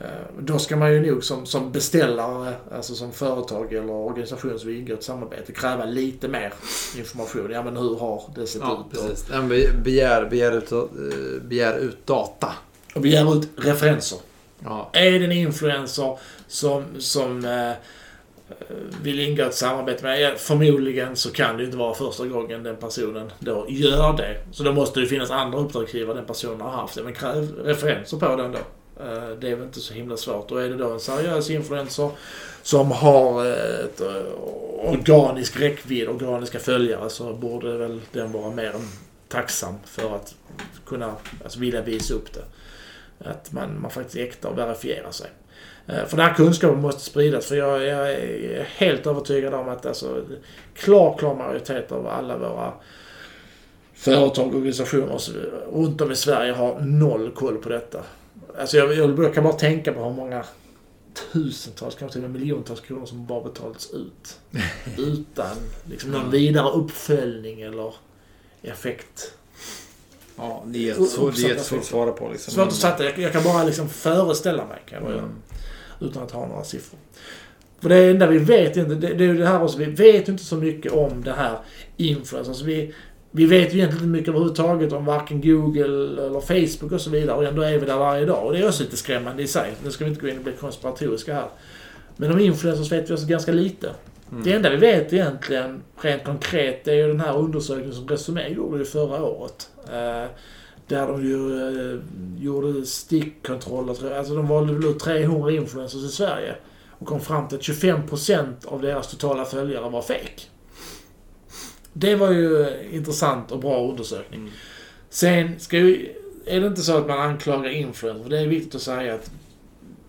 Eh, 0.00 0.06
då 0.38 0.58
ska 0.58 0.76
man 0.76 0.92
ju 0.92 1.12
nog 1.12 1.24
som, 1.24 1.46
som 1.46 1.72
beställare, 1.72 2.54
alltså 2.72 2.94
som 2.94 3.12
företag 3.12 3.72
eller 3.72 3.90
organisation 3.90 4.58
som 4.58 4.70
ingår 4.70 4.94
ett 4.94 5.02
samarbete, 5.02 5.52
kräva 5.52 5.84
lite 5.84 6.28
mer 6.28 6.52
information. 6.98 7.50
Ja 7.50 7.62
men 7.62 7.76
hur 7.76 7.98
har 7.98 8.22
det 8.34 8.46
sett 8.46 8.62
ja, 8.64 8.86
ut? 8.86 9.00
Precis. 9.00 9.26
Ja, 9.32 9.42
begär, 9.84 10.24
begär, 10.30 10.58
ut, 10.58 10.72
eh, 10.72 10.78
begär 11.42 11.78
ut 11.78 12.06
data. 12.06 12.52
Och 12.94 13.00
begär 13.00 13.38
ut 13.38 13.48
referenser. 13.56 14.18
Ja. 14.64 14.90
Är 14.92 15.10
det 15.10 15.24
en 15.24 15.32
influencer 15.32 16.18
som, 16.48 16.84
som 16.98 17.44
eh, 17.44 17.72
vill 19.02 19.20
ingå 19.20 19.42
ett 19.42 19.54
samarbete 19.54 20.04
med, 20.04 20.20
ja, 20.20 20.30
förmodligen 20.36 21.16
så 21.16 21.32
kan 21.32 21.56
det 21.56 21.64
inte 21.64 21.76
vara 21.76 21.94
första 21.94 22.26
gången 22.26 22.62
den 22.62 22.76
personen 22.76 23.30
då 23.38 23.66
gör 23.68 24.16
det. 24.16 24.36
Så 24.52 24.62
då 24.62 24.72
måste 24.72 25.00
det 25.00 25.06
finnas 25.06 25.30
andra 25.30 25.58
uppdragsgivare 25.58 26.16
den 26.16 26.26
personen 26.26 26.60
har 26.60 26.70
haft. 26.70 27.02
Men 27.04 27.14
kräv 27.14 27.54
referenser 27.64 28.16
på 28.16 28.36
den 28.36 28.52
då. 28.52 28.58
Eh, 29.04 29.30
det 29.40 29.50
är 29.50 29.54
väl 29.54 29.66
inte 29.66 29.80
så 29.80 29.94
himla 29.94 30.16
svårt. 30.16 30.50
Och 30.50 30.62
är 30.62 30.68
det 30.68 30.76
då 30.76 30.92
en 30.92 31.00
seriös 31.00 31.50
influencer 31.50 32.10
som 32.62 32.90
har 32.90 33.46
ett 33.46 34.00
eh, 34.00 34.22
organisk 34.78 35.60
räckvidd, 35.60 36.08
organiska 36.08 36.58
följare, 36.58 37.10
så 37.10 37.32
borde 37.32 37.78
väl 37.78 38.00
den 38.12 38.32
vara 38.32 38.50
mer 38.50 38.70
än 38.70 38.88
tacksam 39.28 39.74
för 39.84 40.16
att 40.16 40.34
kunna, 40.86 41.14
alltså 41.44 41.60
vilja 41.60 41.82
visa 41.82 42.14
upp 42.14 42.32
det. 42.32 42.44
Att 43.30 43.52
man, 43.52 43.80
man 43.80 43.90
faktiskt 43.90 44.16
är 44.16 44.24
äkta 44.24 44.48
och 44.48 44.58
verifierar 44.58 45.10
sig. 45.10 45.30
Eh, 45.86 46.06
för 46.06 46.16
den 46.16 46.26
här 46.26 46.34
kunskapen 46.34 46.80
måste 46.80 47.00
spridas 47.00 47.46
för 47.46 47.56
jag, 47.56 47.86
jag 47.86 48.12
är 48.12 48.66
helt 48.76 49.06
övertygad 49.06 49.54
om 49.54 49.68
att 49.68 49.86
alltså, 49.86 50.24
klar, 50.74 51.16
klar 51.18 51.34
majoritet 51.34 51.92
av 51.92 52.06
alla 52.06 52.38
våra 52.38 52.72
företag 53.94 54.48
och 54.48 54.54
organisationer 54.54 55.20
runt 55.72 56.00
om 56.00 56.12
i 56.12 56.16
Sverige 56.16 56.52
har 56.52 56.80
noll 56.80 57.30
koll 57.30 57.56
på 57.56 57.68
detta. 57.68 58.00
Alltså 58.60 58.76
jag, 58.76 58.94
jag 58.94 59.34
kan 59.34 59.44
bara 59.44 59.52
tänka 59.52 59.92
på 59.92 60.04
hur 60.04 60.12
många 60.12 60.44
tusentals, 61.32 61.94
kanske 61.94 62.12
till 62.12 62.24
och 62.24 62.30
med 62.30 62.40
miljontals 62.40 62.80
kronor 62.80 63.06
som 63.06 63.26
bara 63.26 63.44
betalats 63.44 63.90
ut. 63.90 64.40
Utan 64.98 65.56
liksom 65.90 66.10
någon 66.10 66.30
vidare 66.30 66.70
uppföljning 66.70 67.60
eller 67.60 67.94
effekt. 68.62 69.34
Ja, 70.36 70.62
det 70.66 70.78
är 70.78 70.82
jättesvårt 70.82 71.34
att 71.78 71.84
svara 71.84 72.12
på. 72.12 72.28
Liksom. 72.28 72.54
Svårt 72.54 72.68
att 72.68 72.74
sätta. 72.74 73.04
Jag, 73.04 73.18
jag 73.18 73.32
kan 73.32 73.44
bara 73.44 73.64
liksom 73.64 73.88
föreställa 73.88 74.64
mig. 74.64 74.82
Kan 74.86 75.04
jag 75.04 75.12
mm. 75.12 75.30
Utan 76.00 76.22
att 76.22 76.30
ha 76.30 76.46
några 76.46 76.64
siffror. 76.64 76.98
För 77.80 77.88
det 77.88 78.10
enda 78.10 78.26
vi 78.26 78.38
vet 78.38 78.76
inte, 78.76 78.94
det, 78.94 79.14
det 79.14 79.24
är 79.24 79.28
ju 79.28 79.38
det 79.38 79.46
här 79.46 79.62
också, 79.62 79.78
vi 79.78 79.84
vet 79.84 80.28
inte 80.28 80.44
så 80.44 80.56
mycket 80.56 80.92
om 80.92 81.24
det 81.24 81.32
här 81.32 81.58
influencers. 81.96 82.48
Alltså 82.48 82.64
vi, 82.64 82.94
vi 83.30 83.46
vet 83.46 83.74
ju 83.74 83.78
egentligen 83.78 83.92
inte 83.92 84.18
mycket 84.18 84.28
överhuvudtaget 84.28 84.92
om 84.92 85.04
varken 85.04 85.40
Google 85.40 86.26
eller 86.26 86.40
Facebook 86.40 86.92
och 86.92 87.00
så 87.00 87.10
vidare 87.10 87.36
och 87.36 87.44
ändå 87.44 87.62
är 87.62 87.78
vi 87.78 87.86
där 87.86 87.96
varje 87.96 88.26
dag. 88.26 88.46
Och 88.46 88.52
det 88.52 88.58
är 88.58 88.68
också 88.68 88.82
lite 88.82 88.96
skrämmande 88.96 89.42
i 89.42 89.46
sig. 89.46 89.72
Nu 89.84 89.90
ska 89.90 90.04
vi 90.04 90.10
inte 90.10 90.22
gå 90.22 90.28
in 90.28 90.38
och 90.38 90.44
bli 90.44 90.52
konspiratoriska 90.52 91.34
här. 91.34 91.48
Men 92.16 92.32
om 92.32 92.40
influencers 92.40 92.92
vet 92.92 93.10
vi 93.10 93.14
också 93.14 93.26
ganska 93.26 93.52
lite. 93.52 93.90
Mm. 94.32 94.44
Det 94.44 94.52
enda 94.52 94.70
vi 94.70 94.76
vet 94.76 95.12
egentligen, 95.12 95.82
rent 96.00 96.24
konkret, 96.24 96.84
det 96.84 96.90
är 96.90 96.96
ju 96.96 97.08
den 97.08 97.20
här 97.20 97.38
undersökningen 97.38 97.94
som 97.94 98.08
Resumé 98.08 98.48
gjorde 98.48 98.84
förra 98.84 99.24
året. 99.24 99.70
Eh, 99.84 100.30
där 100.86 101.06
de 101.06 101.24
ju 101.24 101.60
eh, 101.92 101.98
gjorde 102.38 102.86
stickkontroller. 102.86 104.18
Alltså 104.18 104.34
de 104.34 104.48
valde 104.48 104.88
ut 104.88 104.98
300 104.98 105.50
influencers 105.50 106.04
i 106.04 106.08
Sverige. 106.08 106.54
Och 106.90 107.06
kom 107.06 107.20
fram 107.20 107.48
till 107.48 107.58
att 107.58 107.64
25% 107.64 108.66
av 108.66 108.82
deras 108.82 109.10
totala 109.10 109.44
följare 109.44 109.90
var 109.90 110.02
fake. 110.02 110.42
Det 111.92 112.14
var 112.14 112.30
ju 112.30 112.68
intressant 112.92 113.52
och 113.52 113.60
bra 113.60 113.88
undersökning. 113.90 114.40
Mm. 114.40 114.52
Sen 115.10 115.60
ska 115.60 115.78
ju, 115.78 116.08
är 116.46 116.60
det 116.60 116.66
inte 116.66 116.80
så 116.80 116.96
att 116.96 117.06
man 117.06 117.20
anklagar 117.20 117.70
influencers, 117.70 118.22
för 118.22 118.30
det 118.30 118.38
är 118.38 118.46
viktigt 118.46 118.74
att 118.74 118.82
säga 118.82 119.14
att 119.14 119.30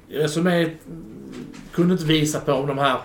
Resumé 0.10 0.70
kunde 1.72 1.94
inte 1.94 2.06
visa 2.06 2.40
på 2.40 2.54
om 2.54 2.68
de 2.68 2.78
här 2.78 2.98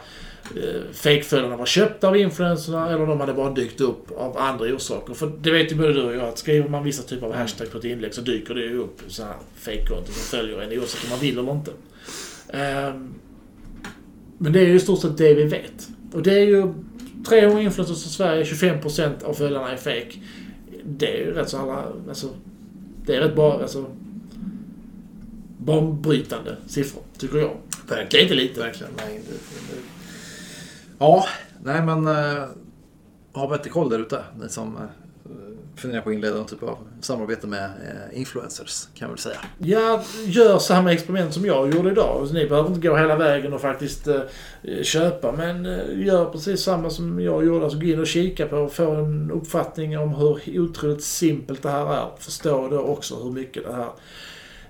eh, 0.56 0.92
fejkföljarna 0.92 1.56
var 1.56 1.66
köpta 1.66 2.08
av 2.08 2.16
influencerna 2.16 2.88
eller 2.88 3.02
om 3.02 3.08
de 3.08 3.20
hade 3.20 3.34
bara 3.34 3.50
dykt 3.50 3.80
upp 3.80 4.10
av 4.16 4.38
andra 4.38 4.74
orsaker. 4.74 5.14
För 5.14 5.32
det 5.40 5.50
vet 5.50 5.72
ju 5.72 5.76
både 5.76 5.92
du 5.92 6.02
och 6.02 6.14
jag 6.14 6.28
att 6.28 6.38
skriver 6.38 6.68
man 6.68 6.84
vissa 6.84 7.02
typer 7.02 7.26
av 7.26 7.32
mm. 7.32 7.40
hashtag 7.40 7.70
på 7.70 7.78
ett 7.78 7.84
inlägg 7.84 8.14
så 8.14 8.20
dyker 8.20 8.54
det 8.54 8.60
ju 8.60 8.78
upp 8.78 9.00
sådana 9.06 9.32
här 9.32 9.40
fejkkonton 9.56 10.14
som 10.14 10.38
följer 10.38 10.60
en 10.60 10.78
oavsett 10.78 11.04
om 11.04 11.10
man 11.10 11.18
vill 11.18 11.38
eller 11.38 11.52
inte. 11.52 11.70
Um, 12.90 13.14
men 14.38 14.52
det 14.52 14.60
är 14.60 14.66
ju 14.66 14.74
i 14.74 14.80
stort 14.80 15.00
sett 15.00 15.18
det 15.18 15.34
vi 15.34 15.44
vet. 15.44 15.88
Och 16.12 16.22
det 16.22 16.34
är 16.34 16.44
ju 16.44 16.72
300 17.24 17.62
influencers 17.62 18.06
i 18.06 18.08
Sverige, 18.08 18.44
25% 18.44 19.24
av 19.24 19.34
följarna 19.34 19.72
är 19.72 19.76
fake. 19.76 20.12
Det 20.84 21.20
är 21.20 21.26
ju 21.26 21.34
rätt 21.34 21.48
så 21.48 21.58
alla, 21.58 21.92
alltså, 22.08 22.28
det 23.06 23.16
är 23.16 23.20
rätt 23.20 23.34
bra, 23.34 23.60
alltså, 23.62 23.86
banbrytande 25.58 26.56
siffror, 26.66 27.02
tycker 27.18 27.38
jag. 27.38 27.56
Verkligen. 27.88 28.08
Det 28.10 28.18
är 28.18 28.22
inte 28.22 28.34
lite. 28.34 28.60
Verkligen. 28.60 28.92
Nej, 28.96 29.22
det, 29.28 29.32
det, 29.32 29.82
Ja, 30.98 31.26
nej 31.64 31.82
men 31.82 32.06
uh, 32.06 32.44
ha 33.32 33.48
bättre 33.48 33.70
koll 33.70 33.90
där 33.90 33.98
ute. 33.98 34.24
Ni 34.40 34.48
som 34.48 34.76
uh, 34.76 34.82
funderar 35.76 36.02
på 36.02 36.10
att 36.10 36.14
inleda 36.14 36.36
någon 36.36 36.46
typ 36.46 36.62
av 36.62 36.78
samarbete 37.00 37.46
med 37.46 37.64
eh, 37.64 38.18
influencers, 38.18 38.88
kan 38.94 39.06
jag 39.06 39.08
väl 39.08 39.18
säga. 39.18 39.38
Ja, 39.58 40.02
gör 40.24 40.58
samma 40.58 40.92
experiment 40.92 41.34
som 41.34 41.46
jag 41.46 41.74
gjorde 41.74 41.90
idag. 41.90 42.28
Ni 42.32 42.46
behöver 42.46 42.68
inte 42.68 42.88
gå 42.88 42.96
hela 42.96 43.16
vägen 43.16 43.52
och 43.52 43.60
faktiskt 43.60 44.08
eh, 44.08 44.20
köpa, 44.82 45.32
men 45.32 45.66
eh, 45.66 46.06
gör 46.06 46.24
precis 46.24 46.60
samma 46.60 46.90
som 46.90 47.20
jag 47.20 47.44
gjorde. 47.44 47.64
Alltså 47.64 47.78
gå 47.78 47.86
in 47.86 48.00
och 48.00 48.06
kika 48.06 48.46
på 48.46 48.56
och 48.56 48.72
få 48.72 48.90
en 48.90 49.30
uppfattning 49.30 49.98
om 49.98 50.14
hur 50.14 50.60
otroligt 50.60 51.04
simpelt 51.04 51.62
det 51.62 51.70
här 51.70 51.94
är. 51.94 52.10
Förstå 52.18 52.68
då 52.68 52.78
också 52.78 53.22
hur 53.22 53.30
mycket 53.30 53.64
det 53.64 53.72
här 53.72 53.90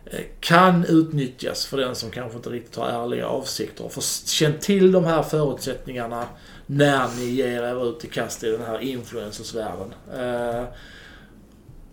eh, 0.06 0.24
kan 0.40 0.84
utnyttjas 0.84 1.66
för 1.66 1.76
den 1.76 1.94
som 1.94 2.10
kanske 2.10 2.36
inte 2.36 2.50
riktigt 2.50 2.76
har 2.76 2.88
ärliga 2.88 3.26
avsikter. 3.26 3.88
För 3.88 4.28
känn 4.28 4.58
till 4.60 4.92
de 4.92 5.04
här 5.04 5.22
förutsättningarna 5.22 6.24
när 6.66 7.08
ni 7.18 7.24
ger 7.24 7.62
er 7.62 7.90
ut 7.90 8.04
i 8.04 8.08
kast 8.08 8.44
i 8.44 8.50
den 8.50 8.62
här 8.62 8.78
influencersvärlden. 8.78 9.94
Eh, 10.14 10.64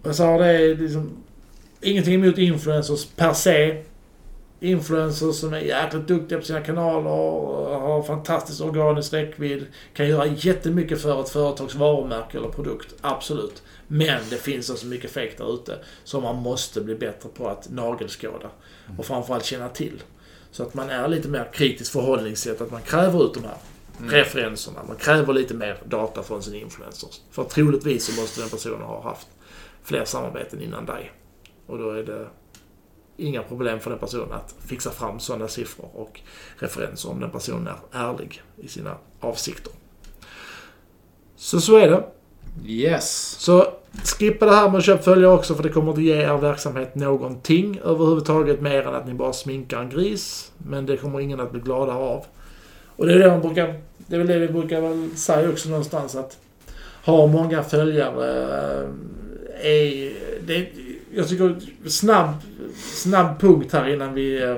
jag 0.03 0.15
sa 0.15 0.37
det 0.37 0.45
är 0.45 0.75
liksom 0.75 1.23
ingenting 1.81 2.13
emot 2.13 2.37
influencers 2.37 3.05
per 3.05 3.33
se. 3.33 3.83
Influencers 4.59 5.35
som 5.35 5.53
är 5.53 5.59
jäkligt 5.59 6.07
duktiga 6.07 6.39
på 6.39 6.45
sina 6.45 6.61
kanaler, 6.61 7.09
har 7.79 8.03
fantastisk 8.03 8.61
organisk 8.61 9.13
räckvidd, 9.13 9.65
kan 9.93 10.07
göra 10.07 10.25
jättemycket 10.25 11.01
för 11.01 11.21
ett 11.21 11.29
företags 11.29 11.75
varumärke 11.75 12.37
eller 12.37 12.49
produkt. 12.49 12.95
Absolut. 13.01 13.63
Men 13.87 14.21
det 14.29 14.35
finns 14.35 14.69
också 14.69 14.85
mycket 14.87 15.11
fake 15.11 15.33
där 15.37 15.53
ute 15.53 15.77
som 16.03 16.23
man 16.23 16.35
måste 16.35 16.81
bli 16.81 16.95
bättre 16.95 17.29
på 17.29 17.47
att 17.47 17.69
nagelskåda. 17.69 18.49
Och 18.97 19.05
framförallt 19.05 19.45
känna 19.45 19.69
till. 19.69 20.03
Så 20.51 20.63
att 20.63 20.73
man 20.73 20.89
är 20.89 21.07
lite 21.07 21.27
mer 21.27 21.49
kritiskt 21.53 21.91
förhållningssätt, 21.91 22.61
att 22.61 22.71
man 22.71 22.81
kräver 22.81 23.25
ut 23.25 23.33
de 23.33 23.43
här 23.43 23.57
mm. 24.03 24.15
referenserna. 24.15 24.83
Man 24.87 24.95
kräver 24.95 25.33
lite 25.33 25.53
mer 25.53 25.77
data 25.85 26.23
från 26.23 26.43
sin 26.43 26.55
influencers. 26.55 27.21
För 27.31 27.43
troligtvis 27.43 28.05
så 28.05 28.21
måste 28.21 28.41
den 28.41 28.49
personen 28.49 28.81
ha 28.81 29.03
haft 29.03 29.27
fler 29.83 30.05
samarbeten 30.05 30.61
innan 30.61 30.85
dig. 30.85 31.11
Och 31.67 31.77
då 31.77 31.89
är 31.89 32.03
det 32.03 32.27
inga 33.17 33.43
problem 33.43 33.79
för 33.79 33.89
den 33.89 33.99
personen 33.99 34.31
att 34.31 34.55
fixa 34.67 34.91
fram 34.91 35.19
sådana 35.19 35.47
siffror 35.47 35.89
och 35.93 36.21
referenser 36.57 37.09
om 37.09 37.19
den 37.19 37.29
personen 37.31 37.67
är 37.67 37.99
ärlig 37.99 38.41
i 38.57 38.67
sina 38.67 38.97
avsikter. 39.19 39.73
Så 41.35 41.61
så 41.61 41.77
är 41.77 41.89
det. 41.89 42.03
Yes. 42.65 43.35
Så 43.39 43.73
skippa 44.19 44.45
det 44.45 44.55
här 44.55 44.69
med 44.69 44.77
att 44.77 44.85
köpa 44.85 45.03
följare 45.03 45.33
också 45.33 45.55
för 45.55 45.63
det 45.63 45.69
kommer 45.69 45.89
inte 45.89 46.01
ge 46.01 46.13
er 46.13 46.37
verksamhet 46.37 46.95
någonting 46.95 47.79
överhuvudtaget 47.83 48.61
mer 48.61 48.87
än 48.87 48.95
att 48.95 49.07
ni 49.07 49.13
bara 49.13 49.33
sminkar 49.33 49.81
en 49.81 49.89
gris. 49.89 50.51
Men 50.57 50.85
det 50.85 50.97
kommer 50.97 51.19
ingen 51.19 51.39
att 51.39 51.51
bli 51.51 51.61
gladare 51.61 51.97
av. 51.97 52.25
Och 52.95 53.05
det 53.05 53.13
är 53.13 53.19
det 53.19 53.29
man 53.29 53.41
brukar... 53.41 53.81
Det 54.07 54.15
är 54.15 54.19
väl 54.19 54.27
det 54.27 54.39
vi 54.39 54.47
brukar 54.47 54.81
väl 54.81 55.09
säga 55.15 55.49
också 55.49 55.69
någonstans 55.69 56.15
att 56.15 56.37
har 57.03 57.27
många 57.27 57.63
följare. 57.63 58.43
eh, 58.81 58.89
Är, 59.65 60.13
det, 60.47 60.67
jag 61.15 61.27
tycker 61.27 61.55
snabb, 61.89 62.29
snabb 62.93 63.39
punkt 63.39 63.73
här 63.73 63.87
innan 63.93 64.13
vi 64.13 64.43
eh, 64.43 64.57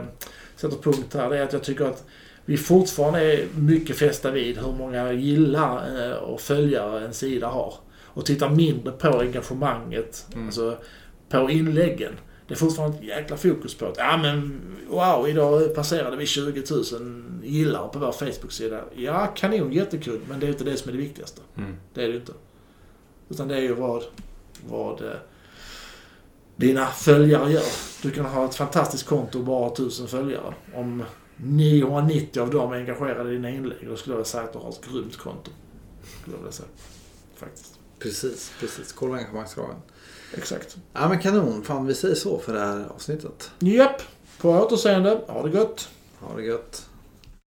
sätter 0.55 0.77
punkt 0.77 1.13
här. 1.13 1.29
Det 1.29 1.37
är 1.37 1.43
att 1.43 1.53
jag 1.53 1.63
tycker 1.63 1.85
att 1.85 2.03
vi 2.45 2.57
fortfarande 2.57 3.33
är 3.33 3.45
mycket 3.57 3.95
fästa 3.97 4.31
vid 4.31 4.57
hur 4.57 4.71
många 4.71 5.11
gillar 5.13 6.05
eh, 6.09 6.15
och 6.17 6.41
följare 6.41 7.05
en 7.05 7.13
sida 7.13 7.47
har. 7.47 7.73
Och 8.03 8.25
tittar 8.25 8.49
mindre 8.49 8.91
på 8.91 9.19
engagemanget, 9.19 10.25
Mm. 10.33 10.45
alltså 10.45 10.77
på 11.29 11.49
inläggen. 11.49 12.11
Det 12.47 12.53
är 12.53 12.57
fortfarande 12.57 12.97
ett 12.97 13.03
jäkla 13.03 13.37
fokus 13.37 13.75
på 13.75 13.85
att 13.85 13.97
ja 13.97 14.17
men 14.17 14.61
wow, 14.87 15.29
idag 15.29 15.75
passerade 15.75 16.17
vi 16.17 16.25
20 16.25 16.63
000 16.71 17.23
gillar 17.43 17.87
på 17.87 17.99
vår 17.99 18.11
Facebook-sida. 18.11 18.83
Ja, 18.95 19.27
kanon, 19.35 19.71
jättekul, 19.71 20.21
men 20.29 20.39
det 20.39 20.45
är 20.45 20.49
inte 20.49 20.63
det 20.63 20.77
som 20.77 20.89
är 20.89 20.93
det 20.93 20.99
viktigaste. 20.99 21.41
Mm. 21.57 21.75
Det 21.93 22.03
är 22.03 22.07
det 22.07 22.15
inte. 22.15 22.33
Utan 23.29 23.47
det 23.47 23.55
är 23.55 23.61
ju 23.61 23.73
vad, 23.73 24.03
vad 24.67 25.01
eh, 25.01 25.11
dina 26.55 26.85
följare 26.85 27.51
gör. 27.51 27.63
Du 28.01 28.11
kan 28.11 28.25
ha 28.25 28.45
ett 28.45 28.55
fantastiskt 28.55 29.05
konto 29.05 29.39
och 29.39 29.45
bara 29.45 29.59
ha 29.59 29.73
1000 29.73 30.07
följare. 30.07 30.53
Om 30.73 31.03
990 31.37 32.41
av 32.41 32.49
dem 32.49 32.73
är 32.73 32.77
engagerade 32.77 33.29
i 33.29 33.33
dina 33.33 33.49
inlägg, 33.49 33.87
då 33.89 33.95
skulle 33.95 34.15
jag 34.15 34.27
säga 34.27 34.43
att 34.43 34.53
du 34.53 34.59
har 34.59 34.69
ett 34.69 34.91
grymt 34.91 35.17
konto. 35.17 35.51
Skulle 36.21 36.37
jag 36.43 36.53
säga. 36.53 36.69
Faktiskt. 37.35 37.79
Precis, 37.99 38.51
precis. 38.59 38.93
Kolla 38.93 39.17
engagemangsgraden. 39.17 39.75
Exakt. 40.33 40.77
Ja 40.93 41.09
men 41.09 41.19
kanon. 41.19 41.63
Fan 41.63 41.85
vi 41.85 41.95
säger 41.95 42.15
så 42.15 42.39
för 42.39 42.53
det 42.53 42.59
här 42.59 42.85
avsnittet. 42.95 43.51
Japp. 43.59 44.01
På 44.41 44.49
återseende. 44.49 45.21
Ha 45.27 45.43
det 45.43 45.49
gott. 45.49 45.89
Ha 46.19 46.35
det 46.35 46.43
gött. 46.43 46.85